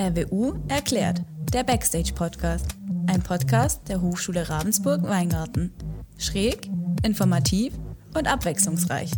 RWU 0.00 0.54
erklärt, 0.68 1.20
der 1.52 1.62
Backstage-Podcast. 1.62 2.64
Ein 3.06 3.22
Podcast 3.22 3.86
der 3.86 4.00
Hochschule 4.00 4.48
Ravensburg-Weingarten. 4.48 5.74
Schräg, 6.16 6.70
informativ 7.04 7.74
und 8.16 8.26
abwechslungsreich. 8.26 9.10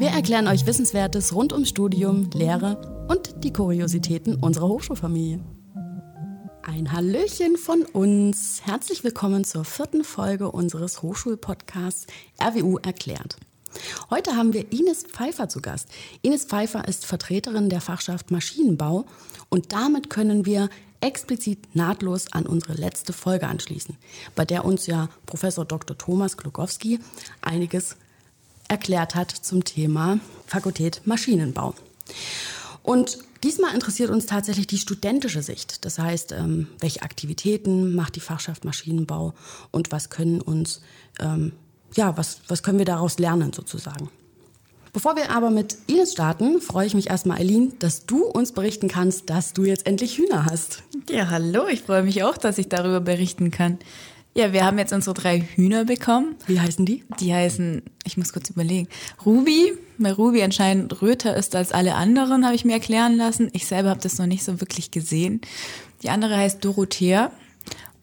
Wir 0.00 0.08
erklären 0.08 0.48
euch 0.48 0.66
Wissenswertes 0.66 1.32
rund 1.32 1.52
ums 1.52 1.68
Studium, 1.68 2.28
Lehre 2.34 3.06
und 3.08 3.44
die 3.44 3.52
Kuriositäten 3.52 4.34
unserer 4.34 4.66
Hochschulfamilie. 4.66 5.38
Ein 6.64 6.90
Hallöchen 6.90 7.56
von 7.56 7.82
uns. 7.82 8.62
Herzlich 8.64 9.04
willkommen 9.04 9.44
zur 9.44 9.64
vierten 9.64 10.02
Folge 10.02 10.50
unseres 10.50 11.02
Hochschulpodcasts 11.02 12.08
RWU 12.42 12.78
erklärt. 12.78 13.36
Heute 14.10 14.36
haben 14.36 14.52
wir 14.52 14.72
Ines 14.72 15.04
Pfeiffer 15.04 15.48
zu 15.48 15.60
Gast. 15.60 15.88
Ines 16.22 16.44
Pfeiffer 16.44 16.86
ist 16.86 17.06
Vertreterin 17.06 17.68
der 17.68 17.80
Fachschaft 17.80 18.30
Maschinenbau 18.30 19.06
und 19.48 19.72
damit 19.72 20.10
können 20.10 20.46
wir 20.46 20.68
explizit 21.00 21.74
nahtlos 21.74 22.32
an 22.32 22.46
unsere 22.46 22.74
letzte 22.74 23.12
Folge 23.12 23.46
anschließen, 23.46 23.96
bei 24.34 24.44
der 24.44 24.64
uns 24.64 24.86
ja 24.86 25.08
Professor 25.26 25.64
Dr. 25.64 25.96
Thomas 25.96 26.36
Klugowski 26.36 27.00
einiges 27.42 27.96
erklärt 28.68 29.14
hat 29.14 29.30
zum 29.30 29.64
Thema 29.64 30.18
Fakultät 30.46 31.02
Maschinenbau. 31.04 31.74
Und 32.82 33.18
diesmal 33.42 33.74
interessiert 33.74 34.10
uns 34.10 34.26
tatsächlich 34.26 34.66
die 34.66 34.78
studentische 34.78 35.42
Sicht. 35.42 35.84
Das 35.84 35.98
heißt, 35.98 36.32
ähm, 36.32 36.68
welche 36.78 37.02
Aktivitäten 37.02 37.94
macht 37.94 38.16
die 38.16 38.20
Fachschaft 38.20 38.64
Maschinenbau 38.64 39.34
und 39.70 39.92
was 39.92 40.10
können 40.10 40.40
uns 40.40 40.82
ähm, 41.18 41.52
ja, 41.94 42.16
was, 42.16 42.40
was 42.48 42.62
können 42.62 42.78
wir 42.78 42.84
daraus 42.84 43.18
lernen 43.18 43.52
sozusagen. 43.52 44.10
Bevor 44.92 45.14
wir 45.14 45.30
aber 45.30 45.50
mit 45.50 45.76
Ines 45.88 46.12
starten, 46.12 46.60
freue 46.62 46.86
ich 46.86 46.94
mich 46.94 47.10
erstmal, 47.10 47.38
Eileen, 47.38 47.78
dass 47.80 48.06
du 48.06 48.24
uns 48.24 48.52
berichten 48.52 48.88
kannst, 48.88 49.28
dass 49.28 49.52
du 49.52 49.64
jetzt 49.64 49.86
endlich 49.86 50.16
Hühner 50.16 50.46
hast. 50.46 50.82
Ja, 51.10 51.28
hallo, 51.28 51.66
ich 51.66 51.82
freue 51.82 52.02
mich 52.02 52.22
auch, 52.22 52.38
dass 52.38 52.56
ich 52.56 52.70
darüber 52.70 53.00
berichten 53.00 53.50
kann. 53.50 53.78
Ja, 54.34 54.52
wir 54.54 54.64
haben 54.64 54.78
jetzt 54.78 54.92
unsere 54.94 55.14
drei 55.14 55.40
Hühner 55.40 55.84
bekommen. 55.84 56.36
Wie 56.46 56.60
heißen 56.60 56.84
die? 56.86 57.04
Die 57.20 57.34
heißen, 57.34 57.82
ich 58.04 58.16
muss 58.16 58.32
kurz 58.32 58.50
überlegen, 58.50 58.88
Ruby, 59.24 59.72
weil 59.98 60.12
Ruby 60.12 60.42
anscheinend 60.42 61.02
röter 61.02 61.36
ist 61.36 61.54
als 61.54 61.72
alle 61.72 61.94
anderen, 61.94 62.44
habe 62.44 62.54
ich 62.54 62.64
mir 62.64 62.74
erklären 62.74 63.16
lassen. 63.16 63.50
Ich 63.52 63.66
selber 63.66 63.90
habe 63.90 64.00
das 64.00 64.18
noch 64.18 64.26
nicht 64.26 64.44
so 64.44 64.60
wirklich 64.60 64.90
gesehen. 64.90 65.40
Die 66.02 66.10
andere 66.10 66.36
heißt 66.36 66.64
Dorothea 66.64 67.32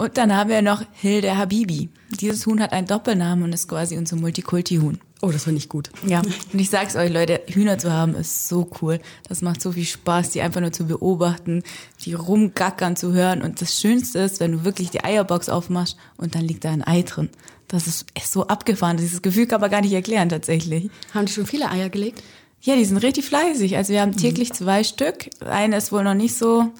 und 0.03 0.17
dann 0.17 0.35
haben 0.35 0.49
wir 0.49 0.61
noch 0.61 0.83
Hilde 0.91 1.37
Habibi. 1.37 1.89
Dieses 2.19 2.45
Huhn 2.45 2.59
hat 2.59 2.73
einen 2.73 2.87
Doppelnamen 2.87 3.45
und 3.45 3.53
ist 3.53 3.69
quasi 3.69 3.97
unser 3.97 4.17
Multikulti-Huhn. 4.17 4.99
Oh, 5.21 5.31
das 5.31 5.45
finde 5.45 5.59
ich 5.59 5.69
gut. 5.69 5.89
Ja, 6.05 6.19
und 6.19 6.59
ich 6.59 6.69
sag's 6.69 6.97
euch, 6.97 7.09
Leute, 7.09 7.39
Hühner 7.47 7.77
zu 7.77 7.93
haben 7.93 8.13
ist 8.13 8.49
so 8.49 8.69
cool. 8.81 8.99
Das 9.29 9.41
macht 9.41 9.61
so 9.61 9.71
viel 9.71 9.85
Spaß, 9.85 10.31
die 10.31 10.41
einfach 10.41 10.59
nur 10.59 10.73
zu 10.73 10.85
beobachten, 10.85 11.63
die 12.01 12.13
rumgackern 12.13 12.97
zu 12.97 13.13
hören. 13.13 13.41
Und 13.41 13.61
das 13.61 13.79
Schönste 13.79 14.19
ist, 14.19 14.41
wenn 14.41 14.51
du 14.51 14.65
wirklich 14.65 14.89
die 14.89 15.05
Eierbox 15.05 15.47
aufmachst 15.47 15.95
und 16.17 16.35
dann 16.35 16.41
liegt 16.41 16.65
da 16.65 16.71
ein 16.71 16.85
Ei 16.85 17.03
drin. 17.03 17.29
Das 17.69 17.87
ist, 17.87 18.05
ist 18.21 18.33
so 18.33 18.47
abgefahren. 18.47 18.97
Dieses 18.97 19.21
Gefühl 19.21 19.47
kann 19.47 19.61
man 19.61 19.71
gar 19.71 19.79
nicht 19.79 19.93
erklären, 19.93 20.27
tatsächlich. 20.27 20.89
Haben 21.13 21.27
die 21.27 21.31
schon 21.31 21.45
viele 21.45 21.71
Eier 21.71 21.87
gelegt? 21.87 22.21
Ja, 22.59 22.75
die 22.75 22.83
sind 22.83 22.97
richtig 22.97 23.23
fleißig. 23.23 23.77
Also 23.77 23.93
wir 23.93 24.01
haben 24.01 24.17
täglich 24.17 24.49
mhm. 24.49 24.55
zwei 24.55 24.83
Stück. 24.83 25.29
Eine 25.39 25.77
ist 25.77 25.93
wohl 25.93 26.03
noch 26.03 26.13
nicht 26.13 26.35
so, 26.35 26.73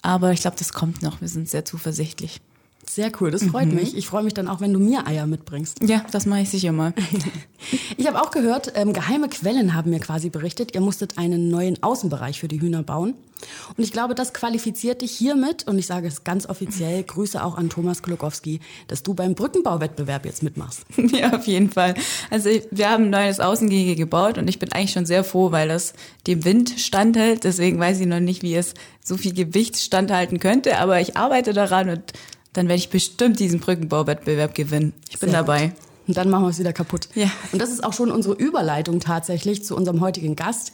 aber 0.00 0.30
ich 0.30 0.42
glaube, 0.42 0.56
das 0.56 0.72
kommt 0.72 1.02
noch. 1.02 1.20
Wir 1.20 1.28
sind 1.28 1.48
sehr 1.48 1.64
zuversichtlich. 1.64 2.40
Sehr 2.88 3.12
cool, 3.20 3.30
das 3.30 3.44
freut 3.44 3.68
mhm. 3.68 3.74
mich. 3.74 3.96
Ich 3.96 4.06
freue 4.06 4.22
mich 4.22 4.34
dann 4.34 4.48
auch, 4.48 4.60
wenn 4.60 4.72
du 4.72 4.80
mir 4.80 5.06
Eier 5.06 5.26
mitbringst. 5.26 5.82
Ja, 5.82 6.04
das 6.10 6.24
mache 6.26 6.40
ich 6.40 6.50
sicher 6.50 6.72
mal. 6.72 6.94
ich 7.96 8.06
habe 8.06 8.20
auch 8.22 8.30
gehört, 8.30 8.72
ähm, 8.76 8.92
geheime 8.92 9.28
Quellen 9.28 9.74
haben 9.74 9.90
mir 9.90 10.00
quasi 10.00 10.30
berichtet, 10.30 10.74
ihr 10.74 10.80
musstet 10.80 11.18
einen 11.18 11.50
neuen 11.50 11.82
Außenbereich 11.82 12.40
für 12.40 12.48
die 12.48 12.60
Hühner 12.60 12.82
bauen. 12.82 13.14
Und 13.76 13.84
ich 13.84 13.92
glaube, 13.92 14.14
das 14.14 14.32
qualifiziert 14.34 15.02
dich 15.02 15.12
hiermit, 15.12 15.66
und 15.68 15.78
ich 15.78 15.86
sage 15.86 16.08
es 16.08 16.24
ganz 16.24 16.46
offiziell, 16.46 17.02
Grüße 17.04 17.44
auch 17.44 17.56
an 17.56 17.70
Thomas 17.70 18.02
Klokowski, 18.02 18.60
dass 18.88 19.02
du 19.02 19.14
beim 19.14 19.34
Brückenbauwettbewerb 19.34 20.24
jetzt 20.24 20.42
mitmachst. 20.42 20.86
Ja, 21.18 21.32
auf 21.32 21.46
jeden 21.46 21.70
Fall. 21.70 21.94
Also 22.30 22.50
wir 22.70 22.90
haben 22.90 23.04
ein 23.04 23.10
neues 23.10 23.40
Außengehege 23.40 23.96
gebaut 23.96 24.36
und 24.36 24.46
ich 24.46 24.58
bin 24.58 24.72
eigentlich 24.72 24.92
schon 24.92 25.06
sehr 25.06 25.24
froh, 25.24 25.52
weil 25.52 25.68
das 25.68 25.94
dem 26.26 26.44
Wind 26.44 26.74
standhält. 26.78 27.44
Deswegen 27.44 27.78
weiß 27.78 28.00
ich 28.00 28.06
noch 28.06 28.20
nicht, 28.20 28.42
wie 28.42 28.54
es 28.54 28.74
so 29.02 29.16
viel 29.16 29.32
Gewicht 29.32 29.78
standhalten 29.78 30.38
könnte, 30.38 30.78
aber 30.78 31.00
ich 31.00 31.16
arbeite 31.16 31.54
daran 31.54 31.88
und 31.88 32.12
dann 32.58 32.66
werde 32.66 32.78
ich 32.80 32.90
bestimmt 32.90 33.38
diesen 33.38 33.60
Brückenbauwettbewerb 33.60 34.52
gewinnen. 34.52 34.92
Ich 35.08 35.20
bin 35.20 35.30
Sehr 35.30 35.38
dabei. 35.38 35.68
Gut. 35.68 35.76
Und 36.08 36.16
dann 36.16 36.28
machen 36.28 36.44
wir 36.44 36.48
es 36.48 36.58
wieder 36.58 36.72
kaputt. 36.72 37.08
Ja. 37.14 37.30
Und 37.52 37.62
das 37.62 37.70
ist 37.70 37.84
auch 37.84 37.92
schon 37.92 38.10
unsere 38.10 38.34
Überleitung 38.34 38.98
tatsächlich 38.98 39.64
zu 39.64 39.76
unserem 39.76 40.00
heutigen 40.00 40.34
Gast. 40.34 40.72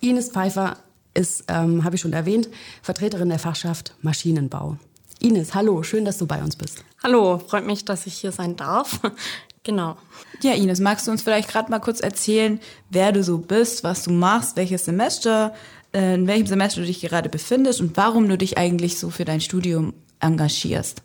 Ines 0.00 0.30
Pfeiffer 0.30 0.78
ist, 1.12 1.44
ähm, 1.48 1.84
habe 1.84 1.96
ich 1.96 2.00
schon 2.00 2.14
erwähnt, 2.14 2.48
Vertreterin 2.80 3.28
der 3.28 3.38
Fachschaft 3.38 3.94
Maschinenbau. 4.00 4.78
Ines, 5.20 5.54
hallo, 5.54 5.82
schön, 5.82 6.06
dass 6.06 6.16
du 6.16 6.26
bei 6.26 6.42
uns 6.42 6.56
bist. 6.56 6.82
Hallo, 7.02 7.38
freut 7.38 7.66
mich, 7.66 7.84
dass 7.84 8.06
ich 8.06 8.14
hier 8.14 8.32
sein 8.32 8.56
darf. 8.56 9.00
genau. 9.64 9.98
Ja, 10.42 10.54
Ines, 10.54 10.80
magst 10.80 11.06
du 11.06 11.10
uns 11.10 11.22
vielleicht 11.22 11.50
gerade 11.50 11.70
mal 11.70 11.80
kurz 11.80 12.00
erzählen, 12.00 12.58
wer 12.88 13.12
du 13.12 13.22
so 13.22 13.36
bist, 13.36 13.84
was 13.84 14.04
du 14.04 14.12
machst, 14.12 14.56
welches 14.56 14.86
Semester, 14.86 15.52
äh, 15.92 16.14
in 16.14 16.26
welchem 16.26 16.46
Semester 16.46 16.80
du 16.80 16.86
dich 16.86 17.02
gerade 17.02 17.28
befindest 17.28 17.82
und 17.82 17.98
warum 17.98 18.28
du 18.30 18.38
dich 18.38 18.56
eigentlich 18.56 18.98
so 18.98 19.10
für 19.10 19.26
dein 19.26 19.42
Studium 19.42 19.92
engagierst? 20.20 21.02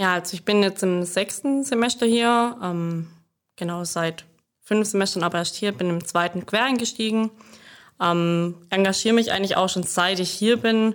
Ja, 0.00 0.14
also 0.14 0.32
ich 0.32 0.46
bin 0.46 0.62
jetzt 0.62 0.82
im 0.82 1.02
sechsten 1.02 1.62
Semester 1.62 2.06
hier, 2.06 2.56
ähm, 2.62 3.08
genau 3.56 3.84
seit 3.84 4.24
fünf 4.62 4.88
Semestern 4.88 5.22
aber 5.22 5.36
erst 5.36 5.56
hier, 5.56 5.72
bin 5.72 5.90
im 5.90 6.06
zweiten 6.06 6.46
quer 6.46 6.64
eingestiegen. 6.64 7.30
Ähm, 8.00 8.54
engagiere 8.70 9.14
mich 9.14 9.30
eigentlich 9.30 9.58
auch 9.58 9.68
schon 9.68 9.82
seit 9.82 10.18
ich 10.18 10.30
hier 10.30 10.56
bin, 10.56 10.94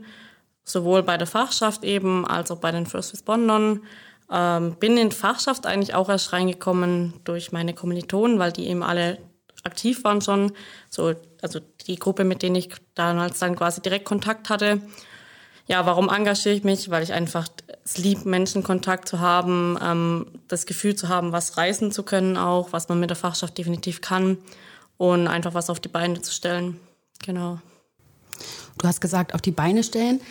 sowohl 0.64 1.04
bei 1.04 1.18
der 1.18 1.28
Fachschaft 1.28 1.84
eben 1.84 2.26
als 2.26 2.50
auch 2.50 2.58
bei 2.58 2.72
den 2.72 2.88
First 2.88 3.14
Respondern. 3.14 3.84
Ähm, 4.32 4.76
bin 4.80 4.98
in 4.98 5.12
Fachschaft 5.12 5.68
eigentlich 5.68 5.94
auch 5.94 6.10
erst 6.10 6.34
reingekommen 6.34 7.14
durch 7.26 7.52
meine 7.52 7.76
Kommilitonen, 7.76 8.40
weil 8.40 8.54
die 8.54 8.66
eben 8.66 8.82
alle 8.82 9.20
aktiv 9.64 10.04
waren 10.04 10.22
schon. 10.22 10.52
So, 10.90 11.14
also 11.44 11.60
die 11.86 11.98
Gruppe, 11.98 12.24
mit 12.24 12.42
denen 12.42 12.56
ich 12.56 12.70
damals 12.96 13.38
dann 13.38 13.56
quasi 13.56 13.84
direkt 13.84 14.06
Kontakt 14.06 14.50
hatte. 14.50 14.82
Ja, 15.68 15.86
warum 15.86 16.10
engagiere 16.10 16.54
ich 16.54 16.64
mich? 16.64 16.90
Weil 16.90 17.04
ich 17.04 17.14
einfach 17.14 17.48
es 17.84 17.98
lieb, 17.98 18.26
Menschenkontakt 18.26 19.08
zu 19.08 19.20
haben, 19.20 19.78
ähm, 19.82 20.28
das 20.48 20.66
Gefühl 20.66 20.96
zu 20.96 21.10
haben, 21.10 21.32
was 21.32 21.58
reisen 21.58 21.92
zu 21.92 22.04
können 22.04 22.38
auch, 22.38 22.72
was 22.72 22.88
man 22.88 23.00
mit 23.00 23.10
der 23.10 23.18
Fachschaft 23.18 23.58
definitiv 23.58 24.02
kann 24.02 24.38
und 24.98 25.28
einfach 25.28 25.54
was 25.54 25.70
auf 25.70 25.80
die 25.80 25.90
Beine 25.90 26.22
zu 26.22 26.32
stellen. 26.32 26.80
Genau. 27.24 27.60
Du 28.78 28.88
hast 28.88 29.02
gesagt, 29.02 29.34
auf 29.34 29.42
die 29.42 29.52
Beine 29.52 29.84
stellen. 29.84 30.22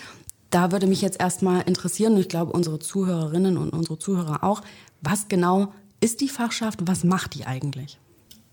Da 0.50 0.70
würde 0.70 0.86
mich 0.86 1.00
jetzt 1.00 1.20
erstmal 1.20 1.62
interessieren, 1.62 2.14
und 2.14 2.20
ich 2.20 2.28
glaube 2.28 2.52
unsere 2.52 2.78
Zuhörerinnen 2.78 3.58
und 3.58 3.70
unsere 3.70 3.98
Zuhörer 3.98 4.44
auch, 4.44 4.62
was 5.00 5.26
genau 5.28 5.72
ist 6.00 6.20
die 6.20 6.28
Fachschaft, 6.28 6.80
was 6.86 7.02
macht 7.02 7.34
die 7.34 7.46
eigentlich? 7.46 7.98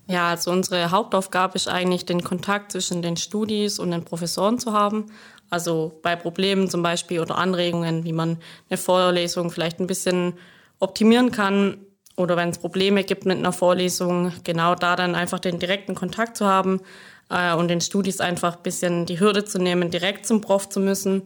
Ja, 0.08 0.30
also 0.30 0.52
unsere 0.52 0.92
Hauptaufgabe 0.92 1.56
ist 1.56 1.68
eigentlich, 1.68 2.06
den 2.06 2.24
Kontakt 2.24 2.72
zwischen 2.72 3.02
den 3.02 3.18
Studis 3.18 3.78
und 3.78 3.92
den 3.92 4.04
Professoren 4.04 4.58
zu 4.58 4.74
haben. 4.74 5.06
Also 5.52 6.00
bei 6.02 6.16
Problemen 6.16 6.70
zum 6.70 6.82
Beispiel 6.82 7.20
oder 7.20 7.38
Anregungen, 7.38 8.06
wie 8.06 8.14
man 8.14 8.38
eine 8.70 8.78
Vorlesung 8.78 9.52
vielleicht 9.52 9.80
ein 9.80 9.86
bisschen 9.86 10.34
optimieren 10.80 11.32
kann 11.32 11.78
oder 12.16 12.38
wenn 12.38 12.50
es 12.50 12.58
Probleme 12.58 13.04
gibt 13.04 13.26
mit 13.26 13.38
einer 13.38 13.52
Vorlesung, 13.52 14.32
genau 14.44 14.76
da 14.76 14.96
dann 14.96 15.14
einfach 15.14 15.40
den 15.40 15.60
direkten 15.60 15.94
Kontakt 15.94 16.38
zu 16.38 16.46
haben 16.48 16.82
äh, 17.30 17.54
und 17.54 17.68
den 17.68 17.82
Studis 17.82 18.22
einfach 18.22 18.58
ein 18.58 18.64
bisschen 18.64 19.06
die 19.06 19.20
Hürde 19.20 19.44
zu 19.44 19.60
nehmen, 19.60 19.92
direkt 19.92 20.26
zum 20.26 20.40
Prof 20.40 20.70
zu 20.70 20.80
müssen. 20.80 21.24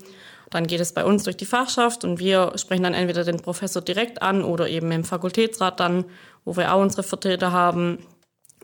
Dann 0.50 0.66
geht 0.68 0.80
es 0.80 0.94
bei 0.94 1.06
uns 1.06 1.24
durch 1.24 1.38
die 1.38 1.46
Fachschaft 1.46 2.04
und 2.04 2.20
wir 2.20 2.54
sprechen 2.56 2.84
dann 2.84 2.94
entweder 2.94 3.24
den 3.24 3.42
Professor 3.42 3.82
direkt 3.82 4.22
an 4.22 4.44
oder 4.44 4.68
eben 4.70 4.92
im 4.92 5.04
Fakultätsrat 5.04 5.80
dann, 5.80 6.06
wo 6.46 6.58
wir 6.58 6.74
auch 6.74 6.82
unsere 6.82 7.04
Vertreter 7.04 7.52
haben. 7.52 8.00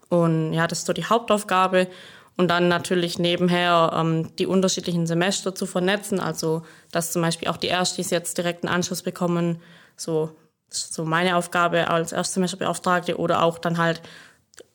Und 0.10 0.54
ja, 0.54 0.68
das 0.68 0.80
ist 0.80 0.88
so 0.88 0.94
die 0.94 1.06
Hauptaufgabe. 1.06 1.88
Und 2.38 2.47
dann 2.50 2.68
natürlich 2.69 3.19
nebenher 3.19 3.91
ähm, 3.94 4.35
die 4.38 4.47
unterschiedlichen 4.47 5.06
Semester 5.06 5.53
zu 5.53 5.66
vernetzen, 5.66 6.20
also 6.20 6.64
dass 6.91 7.11
zum 7.11 7.22
Beispiel 7.22 7.50
auch 7.50 7.58
die 7.58 7.67
Erstis 7.67 8.09
jetzt 8.09 8.38
direkten 8.38 8.67
Anschluss 8.67 9.02
bekommen, 9.02 9.61
so, 9.96 10.32
so 10.70 11.06
meine 11.06 11.35
Aufgabe 11.35 11.90
als 11.90 12.14
Erstsemesterbeauftragte 12.14 13.17
oder 13.17 13.44
auch 13.44 13.59
dann 13.59 13.78
halt 13.78 14.02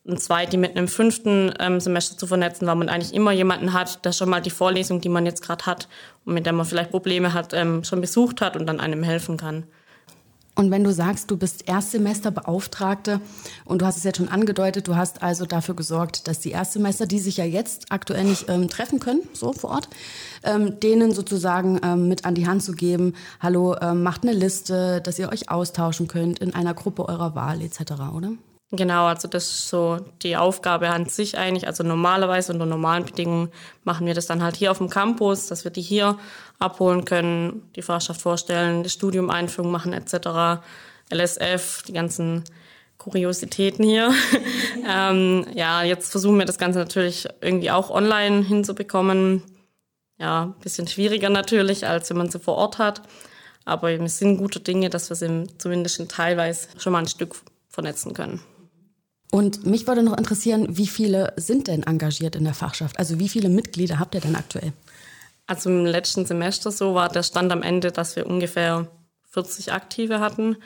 ein 0.09 0.19
Zweiti 0.19 0.57
mit 0.57 0.77
einem 0.77 0.89
fünften 0.89 1.53
ähm, 1.59 1.81
Semester 1.81 2.17
zu 2.17 2.27
vernetzen, 2.27 2.67
weil 2.67 2.77
man 2.77 2.89
eigentlich 2.89 3.15
immer 3.15 3.33
jemanden 3.33 3.73
hat, 3.73 4.05
der 4.05 4.13
schon 4.13 4.29
mal 4.29 4.41
die 4.41 4.51
Vorlesung, 4.51 5.01
die 5.01 5.09
man 5.09 5.27
jetzt 5.27 5.43
gerade 5.43 5.67
hat 5.67 5.89
und 6.25 6.35
mit 6.35 6.47
der 6.47 6.53
man 6.53 6.67
vielleicht 6.67 6.91
Probleme 6.91 7.33
hat, 7.33 7.53
ähm, 7.53 7.83
schon 7.83 8.01
besucht 8.01 8.41
hat 8.41 8.57
und 8.57 8.67
dann 8.67 8.81
einem 8.81 9.03
helfen 9.03 9.37
kann. 9.37 9.65
Und 10.57 10.71
wenn 10.71 10.83
du 10.83 10.93
sagst, 10.93 11.31
du 11.31 11.37
bist 11.37 11.69
Erstsemesterbeauftragte 11.69 13.21
und 13.67 13.83
du 13.83 13.87
hast 13.87 13.99
es 13.99 14.05
jetzt 14.05 14.17
schon 14.17 14.31
angedeutet, 14.31 14.89
du 14.89 14.97
hast 14.97 15.23
also 15.23 15.45
dafür 15.45 15.77
gesorgt, 15.77 16.27
dass 16.29 16.41
die 16.41 16.53
Erstsemester, 16.53 17.07
die 17.07 17.19
sich 17.19 17.37
ja 17.37 17.45
jetzt 17.45 17.87
aktuell 17.91 18.25
nicht 18.25 18.49
ähm, 18.49 18.69
treffen 18.71 18.99
können, 18.99 19.21
so 19.35 19.53
vor 19.53 19.71
Ort, 19.71 19.91
ähm, 20.45 20.81
denen 20.81 21.13
sozusagen 21.13 21.79
ähm, 21.85 22.09
mit 22.09 22.25
an 22.25 22.35
die 22.35 22.47
Hand 22.47 22.63
zu 22.63 22.73
geben, 22.73 23.13
hallo, 23.39 23.77
ähm, 23.83 24.03
macht 24.03 24.23
eine 24.23 24.33
Liste, 24.33 25.03
dass 25.03 25.19
ihr 25.19 25.31
euch 25.31 25.51
austauschen 25.51 26.09
könnt 26.09 26.39
in 26.39 26.55
einer 26.55 26.73
Gruppe 26.73 27.07
eurer 27.07 27.35
Wahl 27.35 27.61
etc., 27.61 27.93
oder? 28.15 28.33
Genau, 28.73 29.07
also 29.07 29.29
das 29.29 29.45
ist 29.45 29.69
so 29.69 29.99
die 30.23 30.37
Aufgabe 30.37 30.89
an 30.89 31.07
sich 31.07 31.39
eigentlich. 31.39 31.69
Also 31.69 31.85
normalerweise 31.85 32.53
unter 32.53 32.67
normalen 32.67 33.05
Bedingungen 33.05 33.53
machen 33.85 34.07
wir 34.07 34.15
das 34.15 34.27
dann 34.27 34.43
halt 34.43 34.57
hier 34.57 34.73
auf 34.73 34.79
dem 34.79 34.91
Campus, 34.91 35.47
dass 35.47 35.63
wir 35.63 35.71
die 35.71 35.83
hier 35.83 36.19
abholen 36.59 37.05
können, 37.05 37.71
die 37.77 37.83
Fachschaft 37.83 38.21
vorstellen, 38.21 38.83
das 38.83 38.93
Studium 38.93 39.31
Einführung 39.31 39.71
machen 39.71 39.93
etc. 39.93 40.63
LSF, 41.13 41.85
die 41.87 41.93
ganzen 41.93 42.43
Kuriositäten 42.99 43.85
hier. 43.85 44.13
ähm, 44.89 45.47
ja, 45.55 45.85
jetzt 45.85 46.11
versuchen 46.11 46.39
wir 46.39 46.45
das 46.47 46.59
Ganze 46.59 46.81
natürlich 46.81 47.29
irgendwie 47.41 47.71
auch 47.71 47.91
online 47.91 48.43
hinzubekommen. 48.43 49.45
Ja, 50.19 50.55
bisschen 50.61 50.89
schwieriger 50.89 51.29
natürlich, 51.29 51.87
als 51.87 52.11
wenn 52.11 52.17
man 52.17 52.31
sie 52.31 52.41
vor 52.41 52.57
Ort 52.57 52.79
hat. 52.79 53.03
Aber 53.65 53.89
wir 53.89 54.09
sind 54.09 54.39
gute 54.39 54.59
Dinge, 54.59 54.91
dass 54.91 55.09
wir 55.09 55.15
sie 55.15 55.47
zumindest 55.59 56.11
teilweise 56.11 56.69
schon 56.79 56.93
mal 56.93 57.01
ein 57.01 57.07
Stück 57.07 57.37
vernetzen 57.69 58.13
können. 58.13 58.41
Und 59.37 59.67
mich 59.67 59.87
würde 59.87 60.03
noch 60.03 60.17
interessieren, 60.17 60.67
wie 60.79 60.87
viele 60.87 61.35
sind 61.37 61.69
denn 61.69 61.83
engagiert 61.83 62.37
in 62.37 62.45
der 62.45 62.55
Fachschaft? 62.55 62.99
Also 62.99 63.19
wie 63.19 63.29
viele 63.29 63.51
Mitglieder 63.51 63.99
habt 63.99 64.15
ihr 64.15 64.23
denn 64.23 64.35
aktuell? 64.35 64.73
Also 65.47 65.69
im 65.69 65.85
letzten 65.85 66.25
Semester 66.25 66.71
so 66.71 66.95
war 66.95 67.11
der 67.11 67.23
Stand 67.23 67.53
am 67.53 67.63
Ende, 67.63 67.93
dass 67.93 68.17
wir 68.17 68.27
ungefähr 68.27 68.89
40 69.33 69.75
Aktive 69.75 70.21
hatten. 70.21 70.57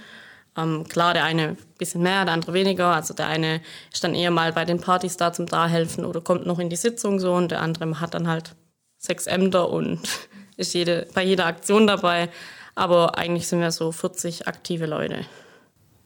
Ähm, 0.56 0.86
klar, 0.88 1.14
der 1.14 1.24
eine 1.24 1.48
ein 1.48 1.56
bisschen 1.78 2.02
mehr, 2.02 2.24
der 2.24 2.32
andere 2.32 2.54
weniger. 2.54 2.94
Also 2.94 3.12
der 3.12 3.26
eine 3.26 3.60
ist 3.92 4.04
dann 4.04 4.14
eher 4.14 4.30
mal 4.30 4.52
bei 4.52 4.64
den 4.64 4.80
Partys 4.80 5.16
da 5.16 5.32
zum 5.32 5.46
Dahelfen 5.46 6.04
oder 6.04 6.20
kommt 6.20 6.46
noch 6.46 6.60
in 6.60 6.70
die 6.70 6.76
Sitzung 6.76 7.18
so 7.18 7.34
und 7.34 7.50
der 7.50 7.62
andere 7.62 7.98
hat 7.98 8.14
dann 8.14 8.28
halt 8.28 8.54
sechs 8.98 9.26
Ämter 9.26 9.68
und 9.70 9.98
ist 10.56 10.74
jede, 10.74 11.08
bei 11.12 11.24
jeder 11.24 11.46
Aktion 11.46 11.88
dabei. 11.88 12.28
Aber 12.76 13.18
eigentlich 13.18 13.48
sind 13.48 13.62
wir 13.62 13.72
so 13.72 13.90
40 13.90 14.46
aktive 14.46 14.86
Leute. 14.86 15.26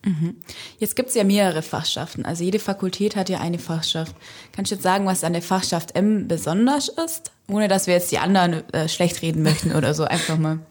Mhm. 0.05 0.37
Jetzt 0.79 0.97
gibt 0.97 1.09
es 1.09 1.15
ja 1.15 1.25
mehrere 1.25 1.63
Fachschaften. 1.63 2.25
Also 2.25 2.45
jede 2.45 2.59
Fakultät 2.59 3.17
hat 3.17 3.29
ja 3.29 3.41
eine 3.41 3.59
Fachschaft. 3.59 4.15
Kannst 4.53 4.71
du 4.71 4.77
jetzt 4.77 4.83
sagen, 4.83 5.07
was 5.07 5.25
an 5.25 5.33
der 5.33 5.43
Fachschaft 5.43 5.97
M 5.97 6.29
besonders 6.29 6.89
ist? 6.89 7.33
Ohne 7.49 7.69
dass 7.69 7.87
wir 7.87 7.95
jetzt 7.95 8.13
die 8.13 8.19
anderen 8.19 8.69
äh, 8.73 8.89
schlecht 8.89 9.23
reden 9.23 9.43
möchten 9.43 9.75
oder 9.75 9.95
so. 9.95 10.05
Einfach 10.05 10.39
mal. 10.39 10.61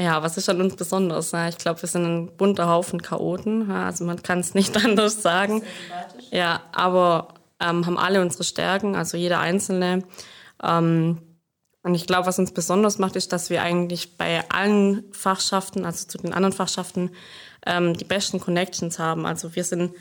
Ja, 0.00 0.22
was 0.22 0.36
ist 0.36 0.48
an 0.48 0.60
uns 0.60 0.76
besonders? 0.76 1.32
Ich 1.48 1.58
glaube, 1.58 1.82
wir 1.82 1.88
sind 1.88 2.04
ein 2.04 2.36
bunter 2.36 2.68
Haufen 2.68 3.02
Chaoten. 3.02 3.68
Also 3.68 4.04
man 4.04 4.22
kann 4.22 4.38
es 4.38 4.54
nicht 4.54 4.76
anders 4.84 5.22
sagen. 5.22 5.64
Ja, 6.30 6.62
aber 6.70 7.34
ähm, 7.58 7.84
haben 7.84 7.98
alle 7.98 8.22
unsere 8.22 8.44
Stärken, 8.44 8.94
also 8.94 9.16
jeder 9.16 9.40
Einzelne. 9.40 10.04
Ähm, 10.62 11.18
und 11.82 11.94
ich 11.94 12.06
glaube, 12.06 12.26
was 12.26 12.38
uns 12.38 12.52
besonders 12.52 12.98
macht, 12.98 13.16
ist, 13.16 13.32
dass 13.32 13.50
wir 13.50 13.62
eigentlich 13.62 14.16
bei 14.16 14.44
allen 14.50 15.04
Fachschaften, 15.12 15.84
also 15.84 16.06
zu 16.06 16.18
den 16.18 16.32
anderen 16.32 16.52
Fachschaften, 16.52 17.10
ähm, 17.66 17.96
die 17.96 18.04
besten 18.04 18.40
Connections 18.40 18.98
haben. 18.98 19.26
Also 19.26 19.54
wir 19.54 19.64
sind 19.64 19.94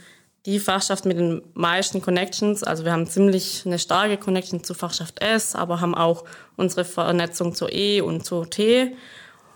die 0.45 0.59
Fachschaft 0.59 1.05
mit 1.05 1.17
den 1.17 1.41
meisten 1.53 2.01
Connections. 2.01 2.63
Also 2.63 2.83
wir 2.83 2.93
haben 2.93 3.05
ziemlich 3.05 3.63
eine 3.65 3.79
starke 3.79 4.17
Connection 4.17 4.63
zu 4.63 4.73
Fachschaft 4.73 5.21
S, 5.21 5.55
aber 5.55 5.81
haben 5.81 5.93
auch 5.93 6.23
unsere 6.55 6.85
Vernetzung 6.85 7.53
zur 7.53 7.71
E 7.71 8.01
und 8.01 8.25
zur 8.25 8.49
T. 8.49 8.95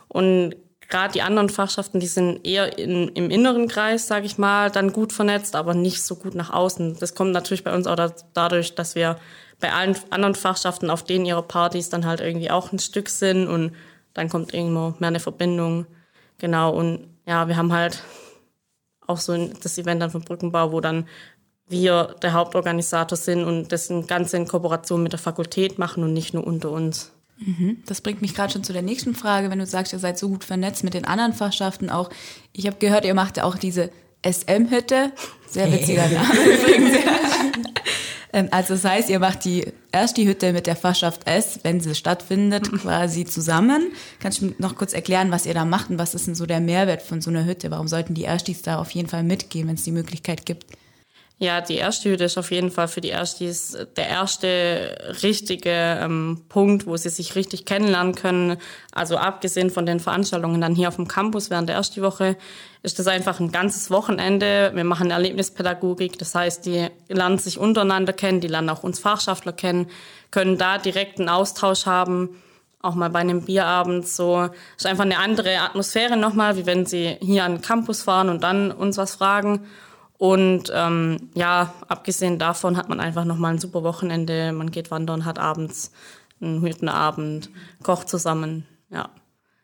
Und 0.07 0.55
gerade 0.89 1.13
die 1.13 1.21
anderen 1.21 1.49
Fachschaften, 1.49 1.99
die 1.99 2.07
sind 2.07 2.45
eher 2.45 2.77
in, 2.77 3.07
im 3.09 3.31
inneren 3.31 3.67
Kreis, 3.67 4.07
sage 4.07 4.25
ich 4.25 4.37
mal, 4.37 4.69
dann 4.69 4.93
gut 4.93 5.13
vernetzt, 5.13 5.55
aber 5.55 5.73
nicht 5.73 6.03
so 6.03 6.15
gut 6.17 6.35
nach 6.35 6.51
außen. 6.51 6.97
Das 6.99 7.15
kommt 7.15 7.31
natürlich 7.31 7.63
bei 7.63 7.73
uns 7.73 7.87
auch 7.87 7.95
da, 7.95 8.13
dadurch, 8.33 8.75
dass 8.75 8.93
wir 8.93 9.17
bei 9.61 9.71
allen 9.71 9.95
anderen 10.09 10.35
Fachschaften 10.35 10.89
auf 10.89 11.03
denen 11.03 11.25
ihre 11.25 11.43
Partys 11.43 11.89
dann 11.89 12.05
halt 12.05 12.19
irgendwie 12.19 12.51
auch 12.51 12.71
ein 12.71 12.79
Stück 12.79 13.09
sind 13.09 13.47
und 13.47 13.73
dann 14.13 14.27
kommt 14.27 14.53
irgendwo 14.53 14.93
mehr 14.99 15.07
eine 15.07 15.19
Verbindung. 15.19 15.85
Genau, 16.37 16.71
und 16.71 17.07
ja, 17.25 17.47
wir 17.47 17.55
haben 17.55 17.71
halt 17.71 18.03
auch 19.07 19.19
so 19.19 19.37
das 19.61 19.77
Event 19.77 20.01
dann 20.01 20.11
vom 20.11 20.23
Brückenbau, 20.23 20.71
wo 20.71 20.81
dann 20.81 21.07
wir 21.67 22.15
der 22.21 22.33
Hauptorganisator 22.33 23.17
sind 23.17 23.45
und 23.45 23.71
das 23.71 23.91
Ganze 24.07 24.37
in 24.37 24.47
Kooperation 24.47 25.03
mit 25.03 25.13
der 25.13 25.19
Fakultät 25.19 25.79
machen 25.79 26.03
und 26.03 26.13
nicht 26.13 26.33
nur 26.33 26.45
unter 26.45 26.71
uns. 26.71 27.11
Mhm. 27.37 27.77
Das 27.85 28.01
bringt 28.01 28.21
mich 28.21 28.35
gerade 28.35 28.51
schon 28.51 28.63
zu 28.63 28.73
der 28.73 28.81
nächsten 28.81 29.15
Frage, 29.15 29.49
wenn 29.49 29.59
du 29.59 29.65
sagst, 29.65 29.93
ihr 29.93 29.99
seid 29.99 30.17
so 30.17 30.29
gut 30.29 30.43
vernetzt 30.43 30.83
mit 30.83 30.93
den 30.93 31.05
anderen 31.05 31.33
Fachschaften 31.33 31.89
auch. 31.89 32.09
Ich 32.51 32.67
habe 32.67 32.77
gehört, 32.77 33.05
ihr 33.05 33.13
macht 33.13 33.37
ja 33.37 33.45
auch 33.45 33.55
diese 33.55 33.89
SM-Hütte. 34.25 35.11
Sehr 35.47 35.71
witziger 35.71 36.07
Name 36.09 36.39
übrigens. 36.43 36.97
Ähm, 38.33 38.47
also 38.51 38.73
das 38.73 38.85
heißt, 38.85 39.09
ihr 39.09 39.19
macht 39.19 39.45
die 39.45 39.65
erst 39.91 40.17
die 40.17 40.27
Hütte 40.27 40.53
mit 40.53 40.67
der 40.67 40.75
Fachschaft 40.75 41.27
S, 41.27 41.59
wenn 41.63 41.79
sie 41.79 41.95
stattfindet, 41.95 42.71
quasi 42.81 43.25
zusammen. 43.25 43.91
Kannst 44.19 44.41
du 44.41 44.53
noch 44.57 44.75
kurz 44.75 44.93
erklären, 44.93 45.31
was 45.31 45.45
ihr 45.45 45.53
da 45.53 45.65
macht 45.65 45.89
und 45.89 45.99
was 45.99 46.15
ist 46.15 46.27
denn 46.27 46.35
so 46.35 46.45
der 46.45 46.59
Mehrwert 46.59 47.01
von 47.01 47.21
so 47.21 47.29
einer 47.29 47.45
Hütte? 47.45 47.71
Warum 47.71 47.87
sollten 47.87 48.13
die 48.13 48.23
Erstis 48.23 48.61
da 48.61 48.79
auf 48.79 48.91
jeden 48.91 49.09
Fall 49.09 49.23
mitgehen, 49.23 49.67
wenn 49.67 49.75
es 49.75 49.83
die 49.83 49.91
Möglichkeit 49.91 50.45
gibt? 50.45 50.65
Ja, 51.41 51.59
die 51.59 51.77
erste 51.77 52.11
Hütte 52.11 52.25
ist 52.25 52.37
auf 52.37 52.51
jeden 52.51 52.69
Fall 52.69 52.87
für 52.87 53.01
die 53.01 53.09
Erstis 53.09 53.75
der 53.95 54.07
erste 54.07 55.15
richtige 55.23 55.71
ähm, 55.99 56.43
Punkt, 56.49 56.85
wo 56.85 56.95
sie 56.97 57.09
sich 57.09 57.33
richtig 57.33 57.65
kennenlernen 57.65 58.13
können. 58.13 58.57
Also 58.91 59.17
abgesehen 59.17 59.71
von 59.71 59.87
den 59.87 59.99
Veranstaltungen 59.99 60.61
dann 60.61 60.75
hier 60.75 60.87
auf 60.87 60.97
dem 60.97 61.07
Campus 61.07 61.49
während 61.49 61.67
der 61.67 61.77
ersten 61.77 62.03
Woche 62.03 62.37
ist 62.83 62.99
das 62.99 63.07
einfach 63.07 63.39
ein 63.39 63.51
ganzes 63.51 63.89
Wochenende. 63.89 64.69
Wir 64.75 64.83
machen 64.83 65.09
Erlebnispädagogik, 65.09 66.19
das 66.19 66.35
heißt, 66.35 66.67
die 66.67 66.89
lernen 67.07 67.39
sich 67.39 67.57
untereinander 67.57 68.13
kennen, 68.13 68.39
die 68.39 68.47
lernen 68.47 68.69
auch 68.69 68.83
uns 68.83 68.99
Fachschaftler 68.99 69.51
kennen, 69.51 69.87
können 70.29 70.59
da 70.59 70.77
direkten 70.77 71.27
Austausch 71.27 71.87
haben 71.87 72.39
auch 72.83 72.95
mal 72.95 73.11
bei 73.11 73.19
einem 73.19 73.45
Bierabend 73.45 74.07
so. 74.07 74.49
Ist 74.75 74.87
einfach 74.87 75.05
eine 75.05 75.19
andere 75.19 75.59
Atmosphäre 75.59 76.17
nochmal, 76.17 76.57
wie 76.57 76.65
wenn 76.65 76.87
sie 76.87 77.15
hier 77.21 77.43
an 77.43 77.57
den 77.57 77.61
Campus 77.61 78.01
fahren 78.01 78.29
und 78.29 78.41
dann 78.41 78.71
uns 78.71 78.97
was 78.97 79.13
fragen. 79.13 79.67
Und 80.21 80.71
ähm, 80.71 81.31
ja, 81.33 81.73
abgesehen 81.87 82.37
davon 82.37 82.77
hat 82.77 82.89
man 82.89 82.99
einfach 82.99 83.25
nochmal 83.25 83.53
ein 83.53 83.59
super 83.59 83.81
Wochenende. 83.81 84.51
Man 84.51 84.69
geht 84.69 84.91
wandern, 84.91 85.25
hat 85.25 85.39
abends 85.39 85.91
einen 86.39 86.61
Hüttenabend, 86.61 87.49
kocht 87.81 88.07
zusammen. 88.07 88.67
Ja, 88.91 89.09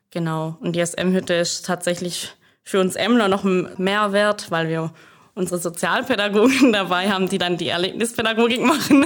genau. 0.09 0.57
Und 0.59 0.75
die 0.75 0.83
SM-Hütte 0.83 1.35
ist 1.35 1.67
tatsächlich 1.67 2.33
für 2.63 2.79
uns 2.79 2.95
Emler 2.95 3.27
noch 3.27 3.43
ein 3.43 3.69
Mehrwert, 3.77 4.49
weil 4.49 4.67
wir 4.67 4.91
unsere 5.35 5.59
Sozialpädagogen 5.59 6.73
dabei 6.73 7.11
haben, 7.11 7.29
die 7.29 7.37
dann 7.37 7.57
die 7.57 7.67
Erlebnispädagogik 7.67 8.63
machen. 8.63 9.05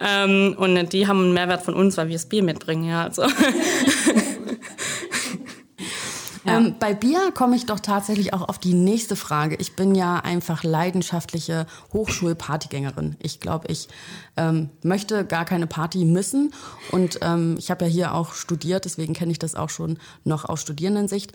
Ähm, 0.00 0.56
und 0.58 0.92
die 0.92 1.06
haben 1.06 1.20
einen 1.20 1.32
Mehrwert 1.32 1.62
von 1.62 1.74
uns, 1.74 1.96
weil 1.96 2.08
wir 2.08 2.16
das 2.16 2.28
Bier 2.28 2.42
mitbringen. 2.42 2.88
Ja, 2.88 3.04
also. 3.04 3.22
Ähm, 6.48 6.74
bei 6.78 6.94
Bier 6.94 7.32
komme 7.32 7.56
ich 7.56 7.66
doch 7.66 7.80
tatsächlich 7.80 8.34
auch 8.34 8.48
auf 8.48 8.58
die 8.58 8.74
nächste 8.74 9.16
Frage. 9.16 9.56
Ich 9.56 9.76
bin 9.76 9.94
ja 9.94 10.16
einfach 10.16 10.64
leidenschaftliche 10.64 11.66
Hochschulpartygängerin. 11.92 13.16
Ich 13.20 13.40
glaube, 13.40 13.68
ich 13.68 13.88
ähm, 14.36 14.70
möchte 14.82 15.24
gar 15.24 15.44
keine 15.44 15.66
Party 15.66 16.04
missen. 16.04 16.52
Und 16.90 17.18
ähm, 17.22 17.56
ich 17.58 17.70
habe 17.70 17.84
ja 17.86 17.90
hier 17.90 18.14
auch 18.14 18.34
studiert, 18.34 18.84
deswegen 18.84 19.14
kenne 19.14 19.32
ich 19.32 19.38
das 19.38 19.54
auch 19.54 19.70
schon 19.70 19.98
noch 20.24 20.44
aus 20.44 20.60
Studierendensicht. 20.60 21.32